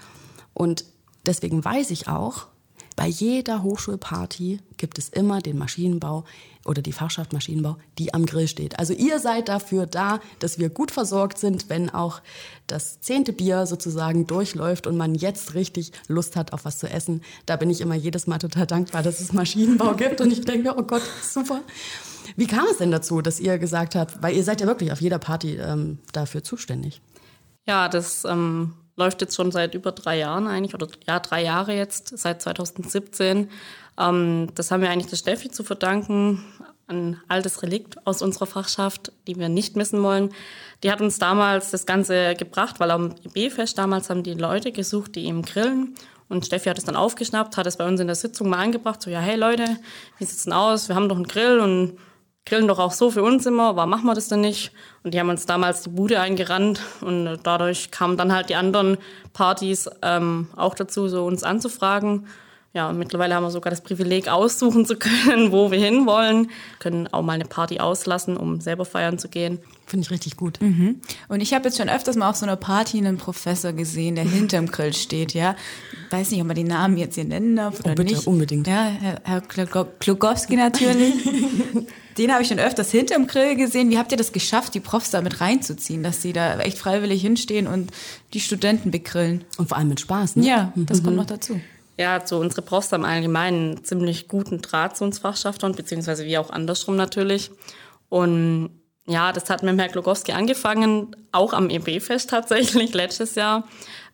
Und 0.53 0.85
deswegen 1.25 1.63
weiß 1.63 1.91
ich 1.91 2.07
auch, 2.07 2.47
bei 2.95 3.07
jeder 3.07 3.63
Hochschulparty 3.63 4.59
gibt 4.77 4.97
es 4.97 5.09
immer 5.09 5.41
den 5.41 5.57
Maschinenbau 5.57 6.25
oder 6.65 6.81
die 6.81 6.91
Fachschaft 6.91 7.33
Maschinenbau, 7.33 7.77
die 7.97 8.13
am 8.13 8.25
Grill 8.25 8.47
steht. 8.47 8.79
Also 8.79 8.93
ihr 8.93 9.19
seid 9.19 9.49
dafür 9.49 9.85
da, 9.85 10.19
dass 10.39 10.59
wir 10.59 10.69
gut 10.69 10.91
versorgt 10.91 11.37
sind, 11.37 11.69
wenn 11.69 11.89
auch 11.89 12.21
das 12.67 13.01
zehnte 13.01 13.33
Bier 13.33 13.65
sozusagen 13.65 14.27
durchläuft 14.27 14.87
und 14.87 14.97
man 14.97 15.15
jetzt 15.15 15.55
richtig 15.55 15.91
Lust 16.07 16.35
hat 16.35 16.53
auf 16.53 16.65
was 16.65 16.77
zu 16.77 16.89
essen. 16.89 17.21
Da 17.45 17.55
bin 17.55 17.69
ich 17.69 17.81
immer 17.81 17.95
jedes 17.95 18.27
Mal 18.27 18.39
total 18.39 18.67
dankbar, 18.67 19.03
dass 19.03 19.19
es 19.19 19.33
Maschinenbau 19.33 19.93
gibt 19.97 20.21
und 20.21 20.31
ich 20.31 20.41
denke, 20.41 20.73
oh 20.77 20.83
Gott, 20.83 21.03
super. 21.21 21.61
Wie 22.35 22.47
kam 22.47 22.65
es 22.71 22.77
denn 22.77 22.91
dazu, 22.91 23.21
dass 23.21 23.39
ihr 23.39 23.57
gesagt 23.57 23.95
habt, 23.95 24.21
weil 24.23 24.35
ihr 24.35 24.43
seid 24.43 24.61
ja 24.61 24.67
wirklich 24.67 24.91
auf 24.91 25.01
jeder 25.01 25.19
Party 25.19 25.55
ähm, 25.55 25.99
dafür 26.13 26.43
zuständig? 26.43 27.01
Ja, 27.67 27.89
das 27.89 28.25
ähm, 28.25 28.73
läuft 28.95 29.21
jetzt 29.21 29.35
schon 29.35 29.51
seit 29.51 29.73
über 29.73 29.91
drei 29.91 30.19
Jahren 30.19 30.47
eigentlich, 30.47 30.73
oder 30.73 30.87
ja, 31.07 31.19
drei 31.19 31.43
Jahre 31.43 31.73
jetzt, 31.73 32.17
seit 32.17 32.41
2017. 32.41 33.49
Ähm, 33.97 34.49
das 34.55 34.71
haben 34.71 34.81
wir 34.81 34.89
eigentlich 34.89 35.09
der 35.09 35.17
Steffi 35.17 35.51
zu 35.51 35.63
verdanken, 35.63 36.43
ein 36.87 37.19
altes 37.27 37.63
Relikt 37.63 38.05
aus 38.05 38.21
unserer 38.21 38.45
Fachschaft, 38.45 39.11
die 39.27 39.37
wir 39.37 39.49
nicht 39.49 39.75
missen 39.75 40.03
wollen. 40.03 40.31
Die 40.83 40.91
hat 40.91 41.01
uns 41.01 41.17
damals 41.17 41.71
das 41.71 41.85
Ganze 41.85 42.35
gebracht, 42.35 42.79
weil 42.79 42.91
am 42.91 43.15
IB-Fest 43.23 43.77
damals 43.77 44.09
haben 44.09 44.23
die 44.23 44.33
Leute 44.33 44.71
gesucht, 44.71 45.15
die 45.15 45.25
eben 45.25 45.43
grillen. 45.43 45.95
Und 46.29 46.45
Steffi 46.45 46.69
hat 46.69 46.77
es 46.77 46.83
dann 46.83 46.95
aufgeschnappt, 46.95 47.57
hat 47.57 47.67
es 47.67 47.77
bei 47.77 47.87
uns 47.87 47.99
in 47.99 48.07
der 48.07 48.15
Sitzung 48.15 48.49
mal 48.49 48.59
angebracht, 48.59 49.01
so, 49.01 49.09
ja, 49.09 49.19
hey 49.19 49.35
Leute, 49.35 49.65
wie 50.17 50.25
sieht's 50.25 50.43
denn 50.43 50.53
aus? 50.53 50.89
Wir 50.89 50.95
haben 50.95 51.09
doch 51.09 51.15
einen 51.15 51.27
Grill 51.27 51.59
und 51.59 51.97
grillen 52.45 52.67
doch 52.67 52.79
auch 52.79 52.91
so 52.91 53.09
für 53.09 53.23
uns 53.23 53.45
immer, 53.45 53.75
warum 53.75 53.89
machen 53.89 54.05
wir 54.05 54.15
das 54.15 54.27
denn 54.27 54.41
nicht? 54.41 54.71
Und 55.03 55.13
die 55.13 55.19
haben 55.19 55.29
uns 55.29 55.45
damals 55.45 55.83
die 55.83 55.89
Bude 55.89 56.19
eingerannt 56.19 56.81
und 57.01 57.39
dadurch 57.43 57.91
kamen 57.91 58.17
dann 58.17 58.33
halt 58.33 58.49
die 58.49 58.55
anderen 58.55 58.97
Partys 59.33 59.89
ähm, 60.01 60.49
auch 60.55 60.75
dazu, 60.75 61.07
so 61.07 61.25
uns 61.25 61.43
anzufragen. 61.43 62.27
Ja, 62.73 62.91
mittlerweile 62.91 63.35
haben 63.35 63.43
wir 63.43 63.51
sogar 63.51 63.69
das 63.69 63.81
Privileg, 63.81 64.27
aussuchen 64.27 64.85
zu 64.85 64.95
können, 64.95 65.51
wo 65.51 65.69
wir 65.69 65.79
hinwollen. 65.79 66.49
Können 66.79 67.07
auch 67.13 67.21
mal 67.21 67.33
eine 67.33 67.45
Party 67.45 67.79
auslassen, 67.79 68.35
um 68.35 68.61
selber 68.61 68.83
feiern 68.83 69.19
zu 69.19 69.29
gehen. 69.29 69.59
Finde 69.85 70.05
ich 70.05 70.11
richtig 70.11 70.37
gut. 70.37 70.59
Mhm. 70.59 70.99
Und 71.27 71.41
ich 71.41 71.53
habe 71.53 71.65
jetzt 71.65 71.77
schon 71.77 71.87
öfters 71.87 72.15
mal 72.15 72.29
auf 72.29 72.35
so 72.35 72.45
einer 72.47 72.55
Party 72.55 72.97
einen 72.97 73.17
Professor 73.17 73.73
gesehen, 73.73 74.15
der 74.15 74.23
hinterm 74.23 74.67
Grill 74.67 74.93
steht, 74.93 75.35
ja. 75.35 75.55
Weiß 76.09 76.31
nicht, 76.31 76.41
ob 76.41 76.47
man 76.47 76.55
die 76.55 76.63
Namen 76.63 76.97
jetzt 76.97 77.13
hier 77.13 77.25
nennen 77.25 77.55
darf 77.55 77.79
oder 77.79 77.91
oh, 77.91 77.95
bitte, 77.95 78.15
nicht. 78.15 78.25
unbedingt. 78.25 78.65
Ja, 78.65 78.85
Herr, 78.85 79.21
Herr 79.23 79.41
Klugowski 79.99 80.55
natürlich. 80.55 81.13
Den 82.17 82.31
habe 82.31 82.43
ich 82.43 82.47
schon 82.47 82.59
öfters 82.59 82.91
hinterm 82.91 83.27
Grill 83.27 83.55
gesehen. 83.55 83.89
Wie 83.89 83.97
habt 83.97 84.11
ihr 84.11 84.17
das 84.17 84.31
geschafft, 84.31 84.73
die 84.73 84.79
Profs 84.79 85.11
da 85.11 85.21
mit 85.21 85.41
reinzuziehen, 85.41 86.03
dass 86.03 86.21
sie 86.21 86.31
da 86.31 86.59
echt 86.59 86.77
freiwillig 86.77 87.21
hinstehen 87.21 87.67
und 87.67 87.91
die 88.33 88.39
Studenten 88.39 88.91
begrillen? 88.91 89.43
Und 89.57 89.69
vor 89.69 89.77
allem 89.77 89.89
mit 89.89 89.99
Spaß, 89.99 90.37
ne? 90.37 90.45
Ja, 90.45 90.73
das 90.75 91.01
mhm. 91.01 91.05
kommt 91.05 91.17
noch 91.17 91.25
dazu. 91.25 91.59
Ja, 91.97 92.25
so 92.25 92.39
unsere 92.39 92.61
Profs 92.61 92.91
haben 92.91 93.05
allgemein 93.05 93.53
einen 93.53 93.83
ziemlich 93.83 94.27
guten 94.27 94.61
Draht 94.61 94.97
zu 94.97 95.03
uns 95.03 95.19
Fachschaftern, 95.19 95.75
beziehungsweise 95.75 96.25
wie 96.25 96.37
auch 96.37 96.49
andersrum 96.49 96.95
natürlich. 96.95 97.51
Und 98.09 98.71
ja, 99.05 99.31
das 99.31 99.49
hat 99.49 99.63
mit 99.63 99.77
Herrn 99.79 99.91
Glogowski 99.91 100.31
angefangen, 100.31 101.15
auch 101.31 101.53
am 101.53 101.69
EB-Fest 101.69 102.29
tatsächlich 102.29 102.93
letztes 102.95 103.35
Jahr 103.35 103.65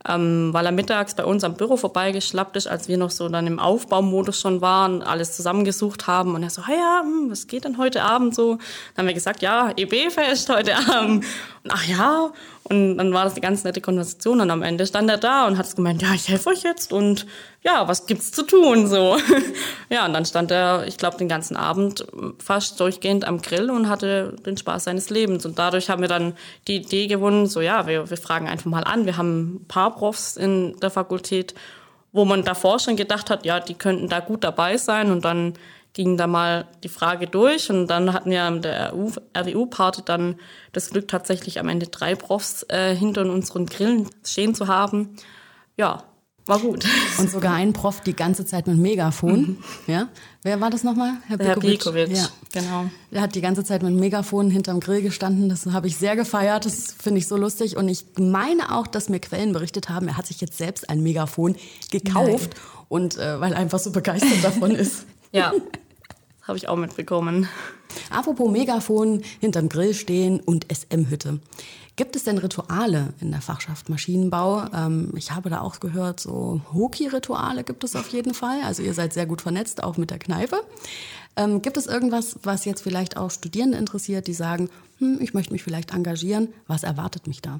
ähm, 0.07 0.53
weil 0.53 0.65
er 0.65 0.71
mittags 0.71 1.13
bei 1.13 1.25
uns 1.25 1.43
am 1.43 1.55
Büro 1.55 1.75
vorbeigeschlappt 1.75 2.55
ist, 2.55 2.67
als 2.67 2.87
wir 2.87 2.97
noch 2.97 3.11
so 3.11 3.27
dann 3.27 3.47
im 3.47 3.59
Aufbaumodus 3.59 4.39
schon 4.39 4.61
waren, 4.61 5.01
alles 5.01 5.35
zusammengesucht 5.35 6.07
haben. 6.07 6.35
Und 6.35 6.43
er 6.43 6.49
so, 6.49 6.65
hey, 6.65 6.77
ja, 6.77 7.01
hm, 7.01 7.29
was 7.29 7.47
geht 7.47 7.65
denn 7.65 7.77
heute 7.77 8.03
Abend 8.03 8.33
so? 8.33 8.55
Dann 8.55 8.99
haben 8.99 9.07
wir 9.07 9.13
gesagt, 9.13 9.41
ja, 9.41 9.71
EB-Fest 9.75 10.49
heute 10.49 10.75
Abend. 10.89 11.25
Und 11.63 11.71
ach 11.71 11.85
ja, 11.85 12.31
und 12.69 12.97
dann 12.97 13.13
war 13.13 13.23
das 13.23 13.33
eine 13.33 13.41
ganz 13.41 13.63
nette 13.63 13.81
Konversation 13.81 14.41
und 14.41 14.51
am 14.51 14.61
Ende 14.61 14.85
stand 14.85 15.09
er 15.09 15.17
da 15.17 15.47
und 15.47 15.57
hat 15.57 15.75
gemeint, 15.75 16.01
ja, 16.03 16.13
ich 16.13 16.29
helfe 16.29 16.49
euch 16.49 16.61
jetzt 16.61 16.93
und 16.93 17.25
ja, 17.63 17.87
was 17.87 18.05
gibt's 18.05 18.31
zu 18.31 18.43
tun 18.43 18.87
so. 18.87 19.17
ja, 19.89 20.05
und 20.05 20.13
dann 20.13 20.25
stand 20.25 20.51
er, 20.51 20.85
ich 20.87 20.97
glaube, 20.97 21.17
den 21.17 21.27
ganzen 21.27 21.57
Abend 21.57 22.05
fast 22.37 22.79
durchgehend 22.79 23.25
am 23.25 23.41
Grill 23.41 23.71
und 23.71 23.89
hatte 23.89 24.35
den 24.45 24.55
Spaß 24.55 24.83
seines 24.83 25.09
Lebens 25.09 25.45
und 25.45 25.57
dadurch 25.57 25.89
haben 25.89 26.01
wir 26.01 26.07
dann 26.07 26.33
die 26.67 26.75
Idee 26.75 27.07
gewonnen, 27.07 27.47
so 27.47 27.59
ja, 27.59 27.87
wir, 27.87 28.09
wir 28.09 28.17
fragen 28.17 28.47
einfach 28.47 28.69
mal 28.69 28.83
an. 28.83 29.05
Wir 29.05 29.17
haben 29.17 29.55
ein 29.55 29.65
paar 29.67 29.95
Profs 29.95 30.37
in 30.37 30.79
der 30.79 30.91
Fakultät, 30.91 31.55
wo 32.11 32.23
man 32.23 32.43
davor 32.43 32.79
schon 32.79 32.95
gedacht 32.95 33.29
hat, 33.29 33.45
ja, 33.45 33.59
die 33.59 33.73
könnten 33.73 34.09
da 34.09 34.19
gut 34.19 34.43
dabei 34.43 34.77
sein 34.77 35.11
und 35.11 35.25
dann 35.25 35.53
ging 35.93 36.17
da 36.17 36.27
mal 36.27 36.67
die 36.83 36.89
Frage 36.89 37.27
durch 37.27 37.69
und 37.69 37.87
dann 37.87 38.13
hatten 38.13 38.31
wir 38.31 38.43
an 38.43 38.61
der 38.61 38.93
RWU-Party 38.93 40.03
dann 40.05 40.35
das 40.71 40.91
Glück, 40.91 41.07
tatsächlich 41.07 41.59
am 41.59 41.67
Ende 41.67 41.87
drei 41.87 42.15
Profs 42.15 42.63
äh, 42.69 42.95
hinter 42.95 43.21
unseren 43.21 43.65
Grillen 43.65 44.07
stehen 44.23 44.53
zu 44.53 44.67
haben. 44.67 45.15
Ja, 45.77 46.03
war 46.49 46.57
gut. 46.57 46.83
Und 47.19 47.29
sogar 47.29 47.53
ein 47.53 47.73
Prof 47.73 48.01
die 48.01 48.15
ganze 48.15 48.43
Zeit 48.43 48.65
mit 48.65 48.75
Megafon. 48.75 49.39
Mhm. 49.39 49.57
Ja? 49.85 50.09
Wer 50.41 50.59
war 50.59 50.71
das 50.71 50.83
nochmal? 50.83 51.13
Herr 51.27 51.37
Bikovic. 51.37 51.85
Herr 51.85 51.91
Bikovic, 51.93 52.17
ja. 52.17 52.27
genau. 52.51 52.89
Der 53.11 53.21
hat 53.21 53.35
die 53.35 53.41
ganze 53.41 53.63
Zeit 53.63 53.83
mit 53.83 53.93
Megafon 53.93 54.49
hinterm 54.49 54.79
Grill 54.79 55.03
gestanden. 55.03 55.47
Das 55.47 55.67
habe 55.67 55.85
ich 55.85 55.97
sehr 55.97 56.15
gefeiert. 56.15 56.65
Das 56.65 56.91
finde 56.91 57.19
ich 57.19 57.27
so 57.27 57.37
lustig. 57.37 57.77
Und 57.77 57.87
ich 57.87 58.03
meine 58.17 58.75
auch, 58.75 58.87
dass 58.87 59.09
mir 59.09 59.19
Quellen 59.19 59.53
berichtet 59.53 59.89
haben, 59.89 60.07
er 60.07 60.17
hat 60.17 60.25
sich 60.25 60.41
jetzt 60.41 60.57
selbst 60.57 60.89
ein 60.89 61.03
Megafon 61.03 61.55
gekauft. 61.91 62.55
Nein. 62.55 62.85
Und 62.87 63.17
äh, 63.17 63.39
weil 63.39 63.51
er 63.51 63.59
einfach 63.59 63.77
so 63.77 63.91
begeistert 63.91 64.43
davon 64.43 64.71
ist. 64.75 65.05
Ja, 65.31 65.53
habe 66.43 66.57
ich 66.57 66.67
auch 66.67 66.75
mitbekommen. 66.75 67.47
Apropos 68.09 68.51
Megafon, 68.51 69.23
hinterm 69.39 69.69
Grill 69.69 69.93
stehen 69.93 70.39
und 70.39 70.65
SM-Hütte. 70.71 71.39
Gibt 71.95 72.15
es 72.15 72.23
denn 72.23 72.37
Rituale 72.37 73.13
in 73.19 73.31
der 73.31 73.41
Fachschaft 73.41 73.89
Maschinenbau? 73.89 74.63
Ähm, 74.73 75.11
ich 75.17 75.31
habe 75.31 75.49
da 75.49 75.59
auch 75.59 75.79
gehört, 75.79 76.21
so 76.21 76.61
Hoki-Rituale 76.73 77.63
gibt 77.63 77.83
es 77.83 77.95
auf 77.95 78.07
jeden 78.09 78.33
Fall. 78.33 78.61
Also 78.63 78.81
ihr 78.83 78.93
seid 78.93 79.11
sehr 79.13 79.25
gut 79.25 79.41
vernetzt, 79.41 79.83
auch 79.83 79.97
mit 79.97 80.09
der 80.09 80.17
Kneipe. 80.17 80.61
Ähm, 81.35 81.61
gibt 81.61 81.77
es 81.77 81.87
irgendwas, 81.87 82.39
was 82.43 82.65
jetzt 82.65 82.81
vielleicht 82.81 83.17
auch 83.17 83.31
Studierende 83.31 83.77
interessiert, 83.77 84.27
die 84.27 84.33
sagen, 84.33 84.69
hm, 84.99 85.19
ich 85.21 85.33
möchte 85.33 85.51
mich 85.51 85.61
vielleicht 85.61 85.93
engagieren? 85.93 86.53
Was 86.67 86.83
erwartet 86.83 87.27
mich 87.27 87.41
da? 87.41 87.59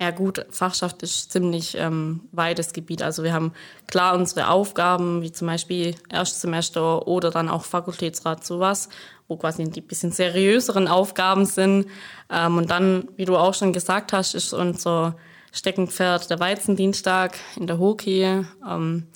Ja 0.00 0.10
gut, 0.10 0.44
Fachschaft 0.50 1.04
ist 1.04 1.30
ziemlich 1.30 1.76
ähm, 1.78 2.28
weites 2.32 2.72
Gebiet. 2.72 3.00
Also 3.00 3.22
wir 3.22 3.32
haben 3.32 3.52
klar 3.86 4.16
unsere 4.16 4.48
Aufgaben, 4.48 5.22
wie 5.22 5.30
zum 5.30 5.46
Beispiel 5.46 5.94
Erstsemester 6.10 7.06
oder 7.06 7.30
dann 7.30 7.48
auch 7.48 7.64
Fakultätsrat, 7.64 8.44
sowas, 8.44 8.88
wo 9.28 9.36
quasi 9.36 9.64
die 9.70 9.80
bisschen 9.80 10.10
seriöseren 10.10 10.88
Aufgaben 10.88 11.46
sind. 11.46 11.86
Ähm, 12.28 12.56
und 12.56 12.70
dann, 12.70 13.08
wie 13.16 13.24
du 13.24 13.36
auch 13.36 13.54
schon 13.54 13.72
gesagt 13.72 14.12
hast, 14.12 14.34
ist 14.34 14.52
unser 14.52 15.16
Steckenpferd 15.52 16.28
der 16.28 16.40
Weizendienstag 16.40 17.38
in 17.54 17.68
der 17.68 17.78
Hoki. 17.78 18.44
Ähm, 18.68 19.06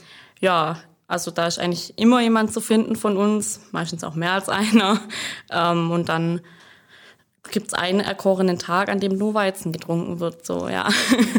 ja, 0.41 0.79
also 1.09 1.33
da 1.33 1.49
ist 1.49 1.59
eigentlich 1.59 1.99
immer 1.99 2.21
jemand 2.21 2.53
zu 2.53 2.61
finden 2.61 2.95
von 2.95 3.17
uns, 3.17 3.63
meistens 3.73 4.05
auch 4.05 4.15
mehr 4.15 4.35
als 4.35 4.49
einer. 4.49 5.01
Ähm, 5.51 5.91
und 5.91 6.09
dann 6.09 6.41
gibt 7.51 7.69
es 7.69 7.75
einen 7.75 8.01
erkorenen 8.01 8.59
Tag, 8.59 8.89
an 8.89 9.01
dem 9.01 9.17
nur 9.17 9.35
Weizen 9.35 9.73
getrunken 9.73 10.21
wird, 10.21 10.45
so, 10.45 10.69
ja. 10.69 10.89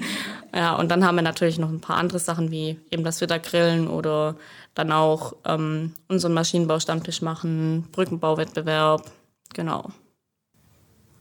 ja, 0.55 0.75
und 0.75 0.89
dann 0.89 1.05
haben 1.05 1.15
wir 1.15 1.21
natürlich 1.21 1.59
noch 1.59 1.69
ein 1.69 1.81
paar 1.81 1.97
andere 1.97 2.19
Sachen, 2.19 2.51
wie 2.51 2.79
eben, 2.91 3.03
dass 3.03 3.21
wir 3.21 3.27
grillen 3.27 3.87
oder 3.87 4.35
dann 4.73 4.91
auch 4.91 5.33
ähm, 5.45 5.93
unseren 6.07 6.33
Maschinenbaustammtisch 6.33 7.21
machen, 7.21 7.87
Brückenbauwettbewerb, 7.91 9.11
genau. 9.53 9.91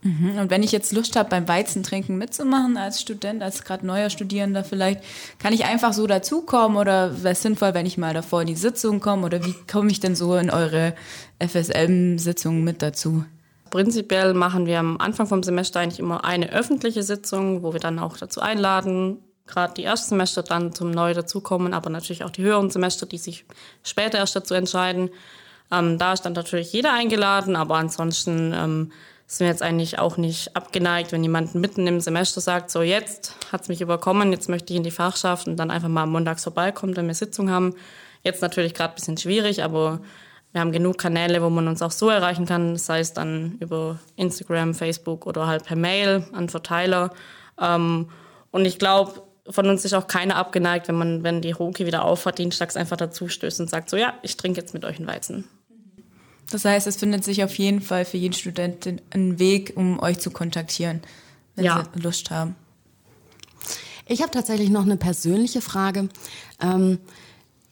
Mhm. 0.02 0.38
Und 0.38 0.50
wenn 0.50 0.62
ich 0.62 0.70
jetzt 0.70 0.92
Lust 0.92 1.16
habe, 1.16 1.28
beim 1.28 1.48
Weizentrinken 1.48 2.18
mitzumachen 2.18 2.76
als 2.76 3.00
Student, 3.00 3.42
als 3.42 3.64
gerade 3.64 3.86
neuer 3.86 4.10
Studierender 4.10 4.62
vielleicht, 4.62 5.02
kann 5.38 5.52
ich 5.52 5.64
einfach 5.64 5.92
so 5.92 6.06
dazukommen 6.06 6.76
oder 6.76 7.22
wäre 7.22 7.32
es 7.32 7.42
sinnvoll, 7.42 7.74
wenn 7.74 7.86
ich 7.86 7.98
mal 7.98 8.14
davor 8.14 8.42
in 8.42 8.46
die 8.46 8.54
Sitzung 8.54 9.00
komme 9.00 9.26
oder 9.26 9.44
wie 9.44 9.54
komme 9.70 9.90
ich 9.90 10.00
denn 10.00 10.14
so 10.14 10.36
in 10.36 10.50
eure 10.50 10.94
FSM-Sitzungen 11.40 12.62
mit 12.62 12.82
dazu? 12.82 13.24
Prinzipiell 13.70 14.34
machen 14.34 14.66
wir 14.66 14.78
am 14.78 14.98
Anfang 14.98 15.26
vom 15.26 15.42
Semester 15.42 15.80
eigentlich 15.80 15.98
immer 15.98 16.24
eine 16.24 16.50
öffentliche 16.52 17.02
Sitzung, 17.02 17.62
wo 17.62 17.72
wir 17.72 17.80
dann 17.80 17.98
auch 17.98 18.16
dazu 18.16 18.40
einladen, 18.40 19.18
gerade 19.46 19.74
die 19.74 19.82
Erstsemester 19.82 20.42
dann 20.42 20.72
zum 20.72 20.90
Neu 20.90 21.14
dazukommen, 21.14 21.74
aber 21.74 21.90
natürlich 21.90 22.24
auch 22.24 22.30
die 22.30 22.42
höheren 22.42 22.70
Semester, 22.70 23.06
die 23.06 23.18
sich 23.18 23.44
später 23.82 24.18
erst 24.18 24.36
dazu 24.36 24.54
entscheiden. 24.54 25.10
Ähm, 25.72 25.98
da 25.98 26.12
ist 26.12 26.22
dann 26.22 26.34
natürlich 26.34 26.72
jeder 26.72 26.92
eingeladen, 26.92 27.56
aber 27.56 27.76
ansonsten 27.76 28.52
ähm, 28.54 28.92
sind 29.26 29.44
wir 29.44 29.48
jetzt 29.48 29.62
eigentlich 29.62 29.98
auch 29.98 30.16
nicht 30.16 30.56
abgeneigt, 30.56 31.12
wenn 31.12 31.22
jemand 31.22 31.54
mitten 31.54 31.86
im 31.86 32.00
Semester 32.00 32.40
sagt, 32.40 32.70
so 32.70 32.82
jetzt 32.82 33.34
hat's 33.52 33.68
mich 33.68 33.80
überkommen, 33.80 34.32
jetzt 34.32 34.48
möchte 34.48 34.72
ich 34.72 34.78
in 34.78 34.84
die 34.84 34.90
Fachschaft 34.90 35.46
und 35.46 35.56
dann 35.56 35.70
einfach 35.70 35.88
mal 35.88 36.06
montags 36.06 36.44
vorbeikommt, 36.44 36.96
wenn 36.96 37.06
wir 37.06 37.14
Sitzung 37.14 37.50
haben. 37.50 37.74
Jetzt 38.22 38.42
natürlich 38.42 38.74
gerade 38.74 38.94
bisschen 38.94 39.18
schwierig, 39.18 39.62
aber 39.62 40.00
wir 40.58 40.62
haben 40.62 40.72
genug 40.72 40.98
Kanäle, 40.98 41.40
wo 41.40 41.50
man 41.50 41.68
uns 41.68 41.82
auch 41.82 41.92
so 41.92 42.08
erreichen 42.08 42.44
kann, 42.44 42.76
sei 42.76 42.98
es 42.98 43.12
dann 43.12 43.58
über 43.60 44.00
Instagram, 44.16 44.74
Facebook 44.74 45.24
oder 45.24 45.46
halt 45.46 45.64
per 45.64 45.76
Mail 45.76 46.24
an 46.32 46.48
Verteiler. 46.48 47.12
Ähm, 47.60 48.08
und 48.50 48.64
ich 48.64 48.80
glaube, 48.80 49.22
von 49.48 49.68
uns 49.68 49.84
ist 49.84 49.94
auch 49.94 50.08
keiner 50.08 50.34
abgeneigt, 50.34 50.88
wenn 50.88 50.96
man, 50.96 51.22
wenn 51.22 51.42
die 51.42 51.54
Hoki 51.54 51.86
wieder 51.86 52.04
aufhat, 52.04 52.40
dienstags 52.40 52.74
einfach 52.76 52.96
dazu 52.96 53.28
stößt 53.28 53.60
und 53.60 53.70
sagt 53.70 53.88
so, 53.88 53.96
ja, 53.96 54.14
ich 54.22 54.36
trinke 54.36 54.60
jetzt 54.60 54.74
mit 54.74 54.84
euch 54.84 54.96
einen 54.96 55.06
Weizen. 55.06 55.44
Das 56.50 56.64
heißt, 56.64 56.88
es 56.88 56.96
findet 56.96 57.22
sich 57.22 57.44
auf 57.44 57.56
jeden 57.56 57.80
Fall 57.80 58.04
für 58.04 58.16
jeden 58.16 58.34
Studenten 58.34 59.00
ein 59.10 59.38
Weg, 59.38 59.74
um 59.76 60.00
euch 60.00 60.18
zu 60.18 60.32
kontaktieren, 60.32 61.02
wenn 61.54 61.66
ja. 61.66 61.84
sie 61.94 62.00
Lust 62.00 62.32
haben. 62.32 62.56
Ich 64.06 64.22
habe 64.22 64.32
tatsächlich 64.32 64.70
noch 64.70 64.82
eine 64.82 64.96
persönliche 64.96 65.60
Frage. 65.60 66.08
Ähm, 66.60 66.98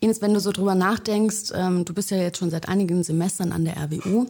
Ines, 0.01 0.21
wenn 0.21 0.35
du 0.35 0.41
so 0.41 0.53
drüber 0.53 0.75
nachdenkst, 0.75 1.53
ähm, 1.55 1.85
du 1.85 1.95
bist 1.95 2.11
ja 2.11 2.19
jetzt 2.19 2.39
schon 2.39 2.51
seit 2.51 2.69
einigen 2.69 3.03
Semestern 3.03 3.53
an 3.53 3.65
der 3.65 3.77
RWU, 3.77 4.27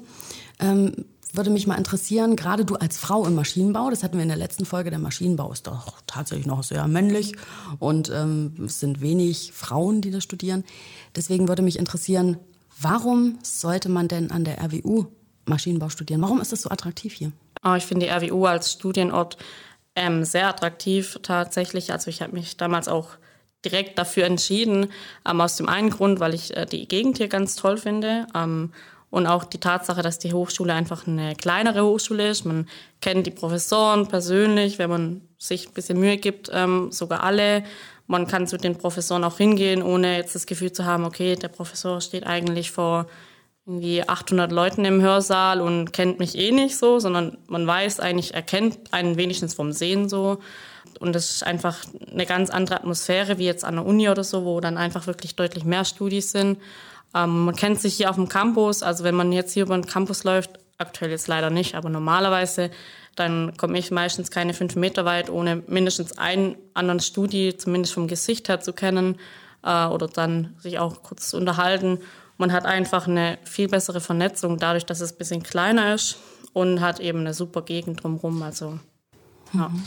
ähm, 0.60 0.92
würde 1.32 1.50
mich 1.50 1.66
mal 1.66 1.76
interessieren, 1.76 2.36
gerade 2.36 2.64
du 2.64 2.76
als 2.76 2.98
Frau 2.98 3.26
im 3.26 3.34
Maschinenbau, 3.34 3.90
das 3.90 4.02
hatten 4.02 4.16
wir 4.16 4.22
in 4.22 4.28
der 4.28 4.38
letzten 4.38 4.64
Folge, 4.64 4.90
der 4.90 4.98
Maschinenbau 4.98 5.52
ist 5.52 5.66
doch 5.66 6.00
tatsächlich 6.06 6.46
noch 6.46 6.62
sehr 6.62 6.86
männlich 6.86 7.34
und 7.78 8.10
ähm, 8.10 8.54
es 8.64 8.80
sind 8.80 9.00
wenig 9.00 9.52
Frauen, 9.52 10.00
die 10.00 10.10
das 10.10 10.24
studieren. 10.24 10.64
Deswegen 11.14 11.48
würde 11.48 11.62
mich 11.62 11.78
interessieren, 11.78 12.38
warum 12.80 13.38
sollte 13.42 13.88
man 13.88 14.08
denn 14.08 14.30
an 14.30 14.44
der 14.44 14.62
RWU 14.62 15.06
Maschinenbau 15.46 15.88
studieren? 15.88 16.22
Warum 16.22 16.40
ist 16.40 16.52
das 16.52 16.62
so 16.62 16.70
attraktiv 16.70 17.12
hier? 17.12 17.32
Oh, 17.64 17.74
ich 17.74 17.84
finde 17.84 18.06
die 18.06 18.12
RWU 18.12 18.46
als 18.46 18.72
Studienort 18.72 19.36
ähm, 19.94 20.24
sehr 20.24 20.48
attraktiv 20.48 21.18
tatsächlich. 21.22 21.92
Also 21.92 22.10
ich 22.10 22.22
habe 22.22 22.32
mich 22.32 22.56
damals 22.56 22.88
auch 22.88 23.10
direkt 23.70 23.98
dafür 23.98 24.24
entschieden. 24.24 24.86
Ähm, 25.28 25.40
aus 25.40 25.56
dem 25.56 25.68
einen 25.68 25.90
Grund, 25.90 26.20
weil 26.20 26.34
ich 26.34 26.56
äh, 26.56 26.66
die 26.66 26.86
Gegend 26.88 27.18
hier 27.18 27.28
ganz 27.28 27.56
toll 27.56 27.76
finde. 27.76 28.26
Ähm, 28.34 28.72
und 29.10 29.26
auch 29.26 29.44
die 29.44 29.60
Tatsache, 29.60 30.02
dass 30.02 30.18
die 30.18 30.32
Hochschule 30.32 30.72
einfach 30.72 31.06
eine 31.06 31.34
kleinere 31.36 31.84
Hochschule 31.84 32.28
ist. 32.28 32.44
Man 32.44 32.68
kennt 33.00 33.26
die 33.26 33.30
Professoren 33.30 34.08
persönlich, 34.08 34.78
wenn 34.78 34.90
man 34.90 35.20
sich 35.38 35.68
ein 35.68 35.74
bisschen 35.74 35.98
Mühe 35.98 36.16
gibt, 36.16 36.50
ähm, 36.52 36.90
sogar 36.92 37.22
alle. 37.22 37.64
Man 38.06 38.26
kann 38.26 38.46
zu 38.46 38.56
den 38.56 38.76
Professoren 38.76 39.24
auch 39.24 39.38
hingehen, 39.38 39.82
ohne 39.82 40.16
jetzt 40.16 40.34
das 40.34 40.46
Gefühl 40.46 40.72
zu 40.72 40.84
haben, 40.84 41.04
okay, 41.04 41.34
der 41.36 41.48
Professor 41.48 42.00
steht 42.00 42.26
eigentlich 42.26 42.70
vor 42.70 43.06
irgendwie 43.66 44.08
800 44.08 44.52
Leuten 44.52 44.84
im 44.84 45.00
Hörsaal 45.00 45.60
und 45.60 45.92
kennt 45.92 46.20
mich 46.20 46.38
eh 46.38 46.52
nicht 46.52 46.76
so, 46.76 47.00
sondern 47.00 47.38
man 47.48 47.66
weiß 47.66 47.98
eigentlich, 47.98 48.32
er 48.32 48.42
kennt 48.42 48.92
einen 48.92 49.16
wenigstens 49.16 49.54
vom 49.54 49.72
Sehen 49.72 50.08
so. 50.08 50.38
Und 50.98 51.14
das 51.14 51.30
ist 51.30 51.42
einfach 51.44 51.78
eine 52.10 52.26
ganz 52.26 52.50
andere 52.50 52.76
Atmosphäre 52.76 53.38
wie 53.38 53.44
jetzt 53.44 53.64
an 53.64 53.76
der 53.76 53.86
Uni 53.86 54.08
oder 54.08 54.24
so, 54.24 54.44
wo 54.44 54.60
dann 54.60 54.78
einfach 54.78 55.06
wirklich 55.06 55.36
deutlich 55.36 55.64
mehr 55.64 55.84
Studis 55.84 56.32
sind. 56.32 56.58
Ähm, 57.14 57.46
man 57.46 57.56
kennt 57.56 57.80
sich 57.80 57.94
hier 57.94 58.10
auf 58.10 58.16
dem 58.16 58.28
Campus, 58.28 58.82
also 58.82 59.04
wenn 59.04 59.14
man 59.14 59.32
jetzt 59.32 59.52
hier 59.52 59.64
über 59.64 59.76
den 59.76 59.86
Campus 59.86 60.24
läuft, 60.24 60.58
aktuell 60.78 61.10
jetzt 61.10 61.28
leider 61.28 61.50
nicht, 61.50 61.74
aber 61.74 61.88
normalerweise, 61.88 62.70
dann 63.14 63.56
komme 63.56 63.78
ich 63.78 63.90
meistens 63.90 64.30
keine 64.30 64.52
fünf 64.52 64.76
Meter 64.76 65.06
weit, 65.06 65.30
ohne 65.30 65.62
mindestens 65.66 66.18
einen 66.18 66.56
anderen 66.74 67.00
Studi, 67.00 67.56
zumindest 67.56 67.94
vom 67.94 68.08
Gesicht 68.08 68.48
her 68.48 68.60
zu 68.60 68.74
kennen 68.74 69.18
äh, 69.62 69.86
oder 69.86 70.06
dann 70.08 70.54
sich 70.58 70.78
auch 70.78 71.02
kurz 71.02 71.30
zu 71.30 71.38
unterhalten. 71.38 72.00
Man 72.36 72.52
hat 72.52 72.66
einfach 72.66 73.06
eine 73.06 73.38
viel 73.44 73.68
bessere 73.68 74.00
Vernetzung 74.00 74.58
dadurch, 74.58 74.84
dass 74.84 75.00
es 75.00 75.12
ein 75.12 75.18
bisschen 75.18 75.42
kleiner 75.42 75.94
ist 75.94 76.18
und 76.52 76.82
hat 76.82 77.00
eben 77.00 77.20
eine 77.20 77.32
super 77.32 77.62
Gegend 77.62 78.02
drumherum. 78.02 78.42
Also, 78.42 78.78
ja. 79.54 79.68
Mhm. 79.68 79.82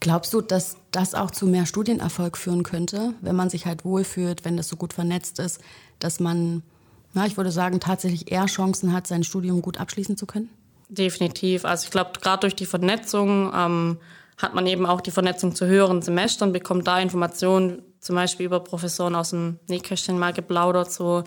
Glaubst 0.00 0.32
du, 0.32 0.40
dass 0.40 0.76
das 0.92 1.14
auch 1.14 1.30
zu 1.30 1.46
mehr 1.46 1.66
Studienerfolg 1.66 2.36
führen 2.36 2.62
könnte, 2.62 3.14
wenn 3.20 3.34
man 3.34 3.50
sich 3.50 3.66
halt 3.66 3.84
wohlfühlt, 3.84 4.44
wenn 4.44 4.56
das 4.56 4.68
so 4.68 4.76
gut 4.76 4.92
vernetzt 4.92 5.40
ist, 5.40 5.60
dass 5.98 6.20
man, 6.20 6.62
na, 7.14 7.26
ich 7.26 7.36
würde 7.36 7.50
sagen, 7.50 7.80
tatsächlich 7.80 8.30
eher 8.30 8.46
Chancen 8.46 8.92
hat, 8.92 9.06
sein 9.06 9.24
Studium 9.24 9.60
gut 9.60 9.80
abschließen 9.80 10.16
zu 10.16 10.26
können? 10.26 10.50
Definitiv. 10.88 11.64
Also 11.64 11.84
ich 11.84 11.90
glaube, 11.90 12.12
gerade 12.20 12.40
durch 12.40 12.54
die 12.54 12.66
Vernetzung 12.66 13.52
ähm, 13.54 13.98
hat 14.36 14.54
man 14.54 14.66
eben 14.66 14.86
auch 14.86 15.00
die 15.00 15.10
Vernetzung 15.10 15.54
zu 15.54 15.66
höheren 15.66 16.00
Semestern, 16.00 16.52
bekommt 16.52 16.86
da 16.86 17.00
Informationen, 17.00 17.82
zum 18.00 18.14
Beispiel 18.14 18.46
über 18.46 18.60
Professoren 18.60 19.16
aus 19.16 19.30
dem 19.30 19.58
Nähkästchen 19.68 20.18
mal 20.18 20.32
geplaudert, 20.32 20.92
so 20.92 21.24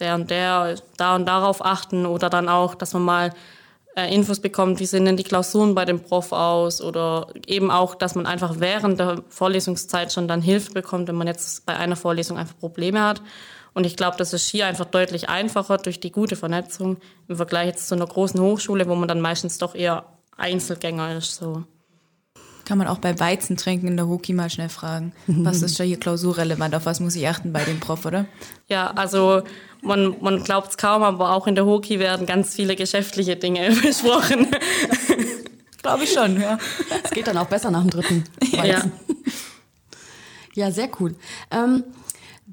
der 0.00 0.14
und 0.14 0.30
der, 0.30 0.76
da 0.96 1.14
und 1.14 1.26
darauf 1.26 1.64
achten 1.64 2.06
oder 2.06 2.30
dann 2.30 2.48
auch, 2.48 2.74
dass 2.74 2.94
man 2.94 3.02
mal 3.02 3.34
Infos 4.04 4.40
bekommt, 4.40 4.80
wie 4.80 4.86
sehen 4.86 5.04
denn 5.04 5.16
die 5.16 5.24
Klausuren 5.24 5.74
bei 5.74 5.84
dem 5.84 6.00
Prof 6.00 6.32
aus 6.32 6.80
oder 6.80 7.28
eben 7.46 7.70
auch, 7.70 7.94
dass 7.94 8.14
man 8.14 8.26
einfach 8.26 8.56
während 8.58 9.00
der 9.00 9.22
Vorlesungszeit 9.28 10.12
schon 10.12 10.28
dann 10.28 10.42
Hilfe 10.42 10.72
bekommt, 10.72 11.08
wenn 11.08 11.16
man 11.16 11.26
jetzt 11.26 11.66
bei 11.66 11.76
einer 11.76 11.96
Vorlesung 11.96 12.38
einfach 12.38 12.58
Probleme 12.58 13.02
hat. 13.02 13.22
Und 13.74 13.84
ich 13.84 13.96
glaube, 13.96 14.16
das 14.16 14.32
ist 14.32 14.48
hier 14.48 14.66
einfach 14.66 14.86
deutlich 14.86 15.28
einfacher 15.28 15.78
durch 15.78 16.00
die 16.00 16.10
gute 16.10 16.36
Vernetzung 16.36 16.98
im 17.28 17.36
Vergleich 17.36 17.66
jetzt 17.66 17.88
zu 17.88 17.94
einer 17.94 18.06
großen 18.06 18.40
Hochschule, 18.40 18.88
wo 18.88 18.94
man 18.94 19.08
dann 19.08 19.20
meistens 19.20 19.58
doch 19.58 19.74
eher 19.74 20.04
Einzelgänger 20.36 21.16
ist. 21.16 21.36
So. 21.36 21.64
Kann 22.68 22.76
man 22.76 22.86
auch 22.86 22.98
bei 22.98 23.18
Weizen 23.18 23.56
trinken 23.56 23.86
in 23.86 23.96
der 23.96 24.08
Hoki 24.08 24.34
mal 24.34 24.50
schnell 24.50 24.68
fragen. 24.68 25.14
Was 25.26 25.62
ist 25.62 25.80
da 25.80 25.84
hier 25.84 25.98
klausurrelevant? 25.98 26.74
Auf 26.74 26.84
was 26.84 27.00
muss 27.00 27.16
ich 27.16 27.26
achten 27.26 27.50
bei 27.50 27.64
dem 27.64 27.80
Prof, 27.80 28.04
oder? 28.04 28.26
Ja, 28.68 28.90
also 28.90 29.40
man, 29.80 30.16
man 30.20 30.44
glaubt 30.44 30.72
es 30.72 30.76
kaum, 30.76 31.02
aber 31.02 31.32
auch 31.32 31.46
in 31.46 31.54
der 31.54 31.64
Hoki 31.64 31.98
werden 31.98 32.26
ganz 32.26 32.54
viele 32.54 32.76
geschäftliche 32.76 33.36
Dinge 33.36 33.70
besprochen. 33.82 34.48
Glaube 35.80 36.04
ich 36.04 36.12
schon, 36.12 36.38
ja. 36.38 36.58
Es 37.02 37.10
geht 37.10 37.26
dann 37.26 37.38
auch 37.38 37.46
besser 37.46 37.70
nach 37.70 37.80
dem 37.80 37.88
dritten 37.88 38.24
Weizen. 38.52 38.92
Ja, 40.52 40.66
ja 40.66 40.70
sehr 40.70 40.90
cool. 41.00 41.14
Ähm, 41.50 41.84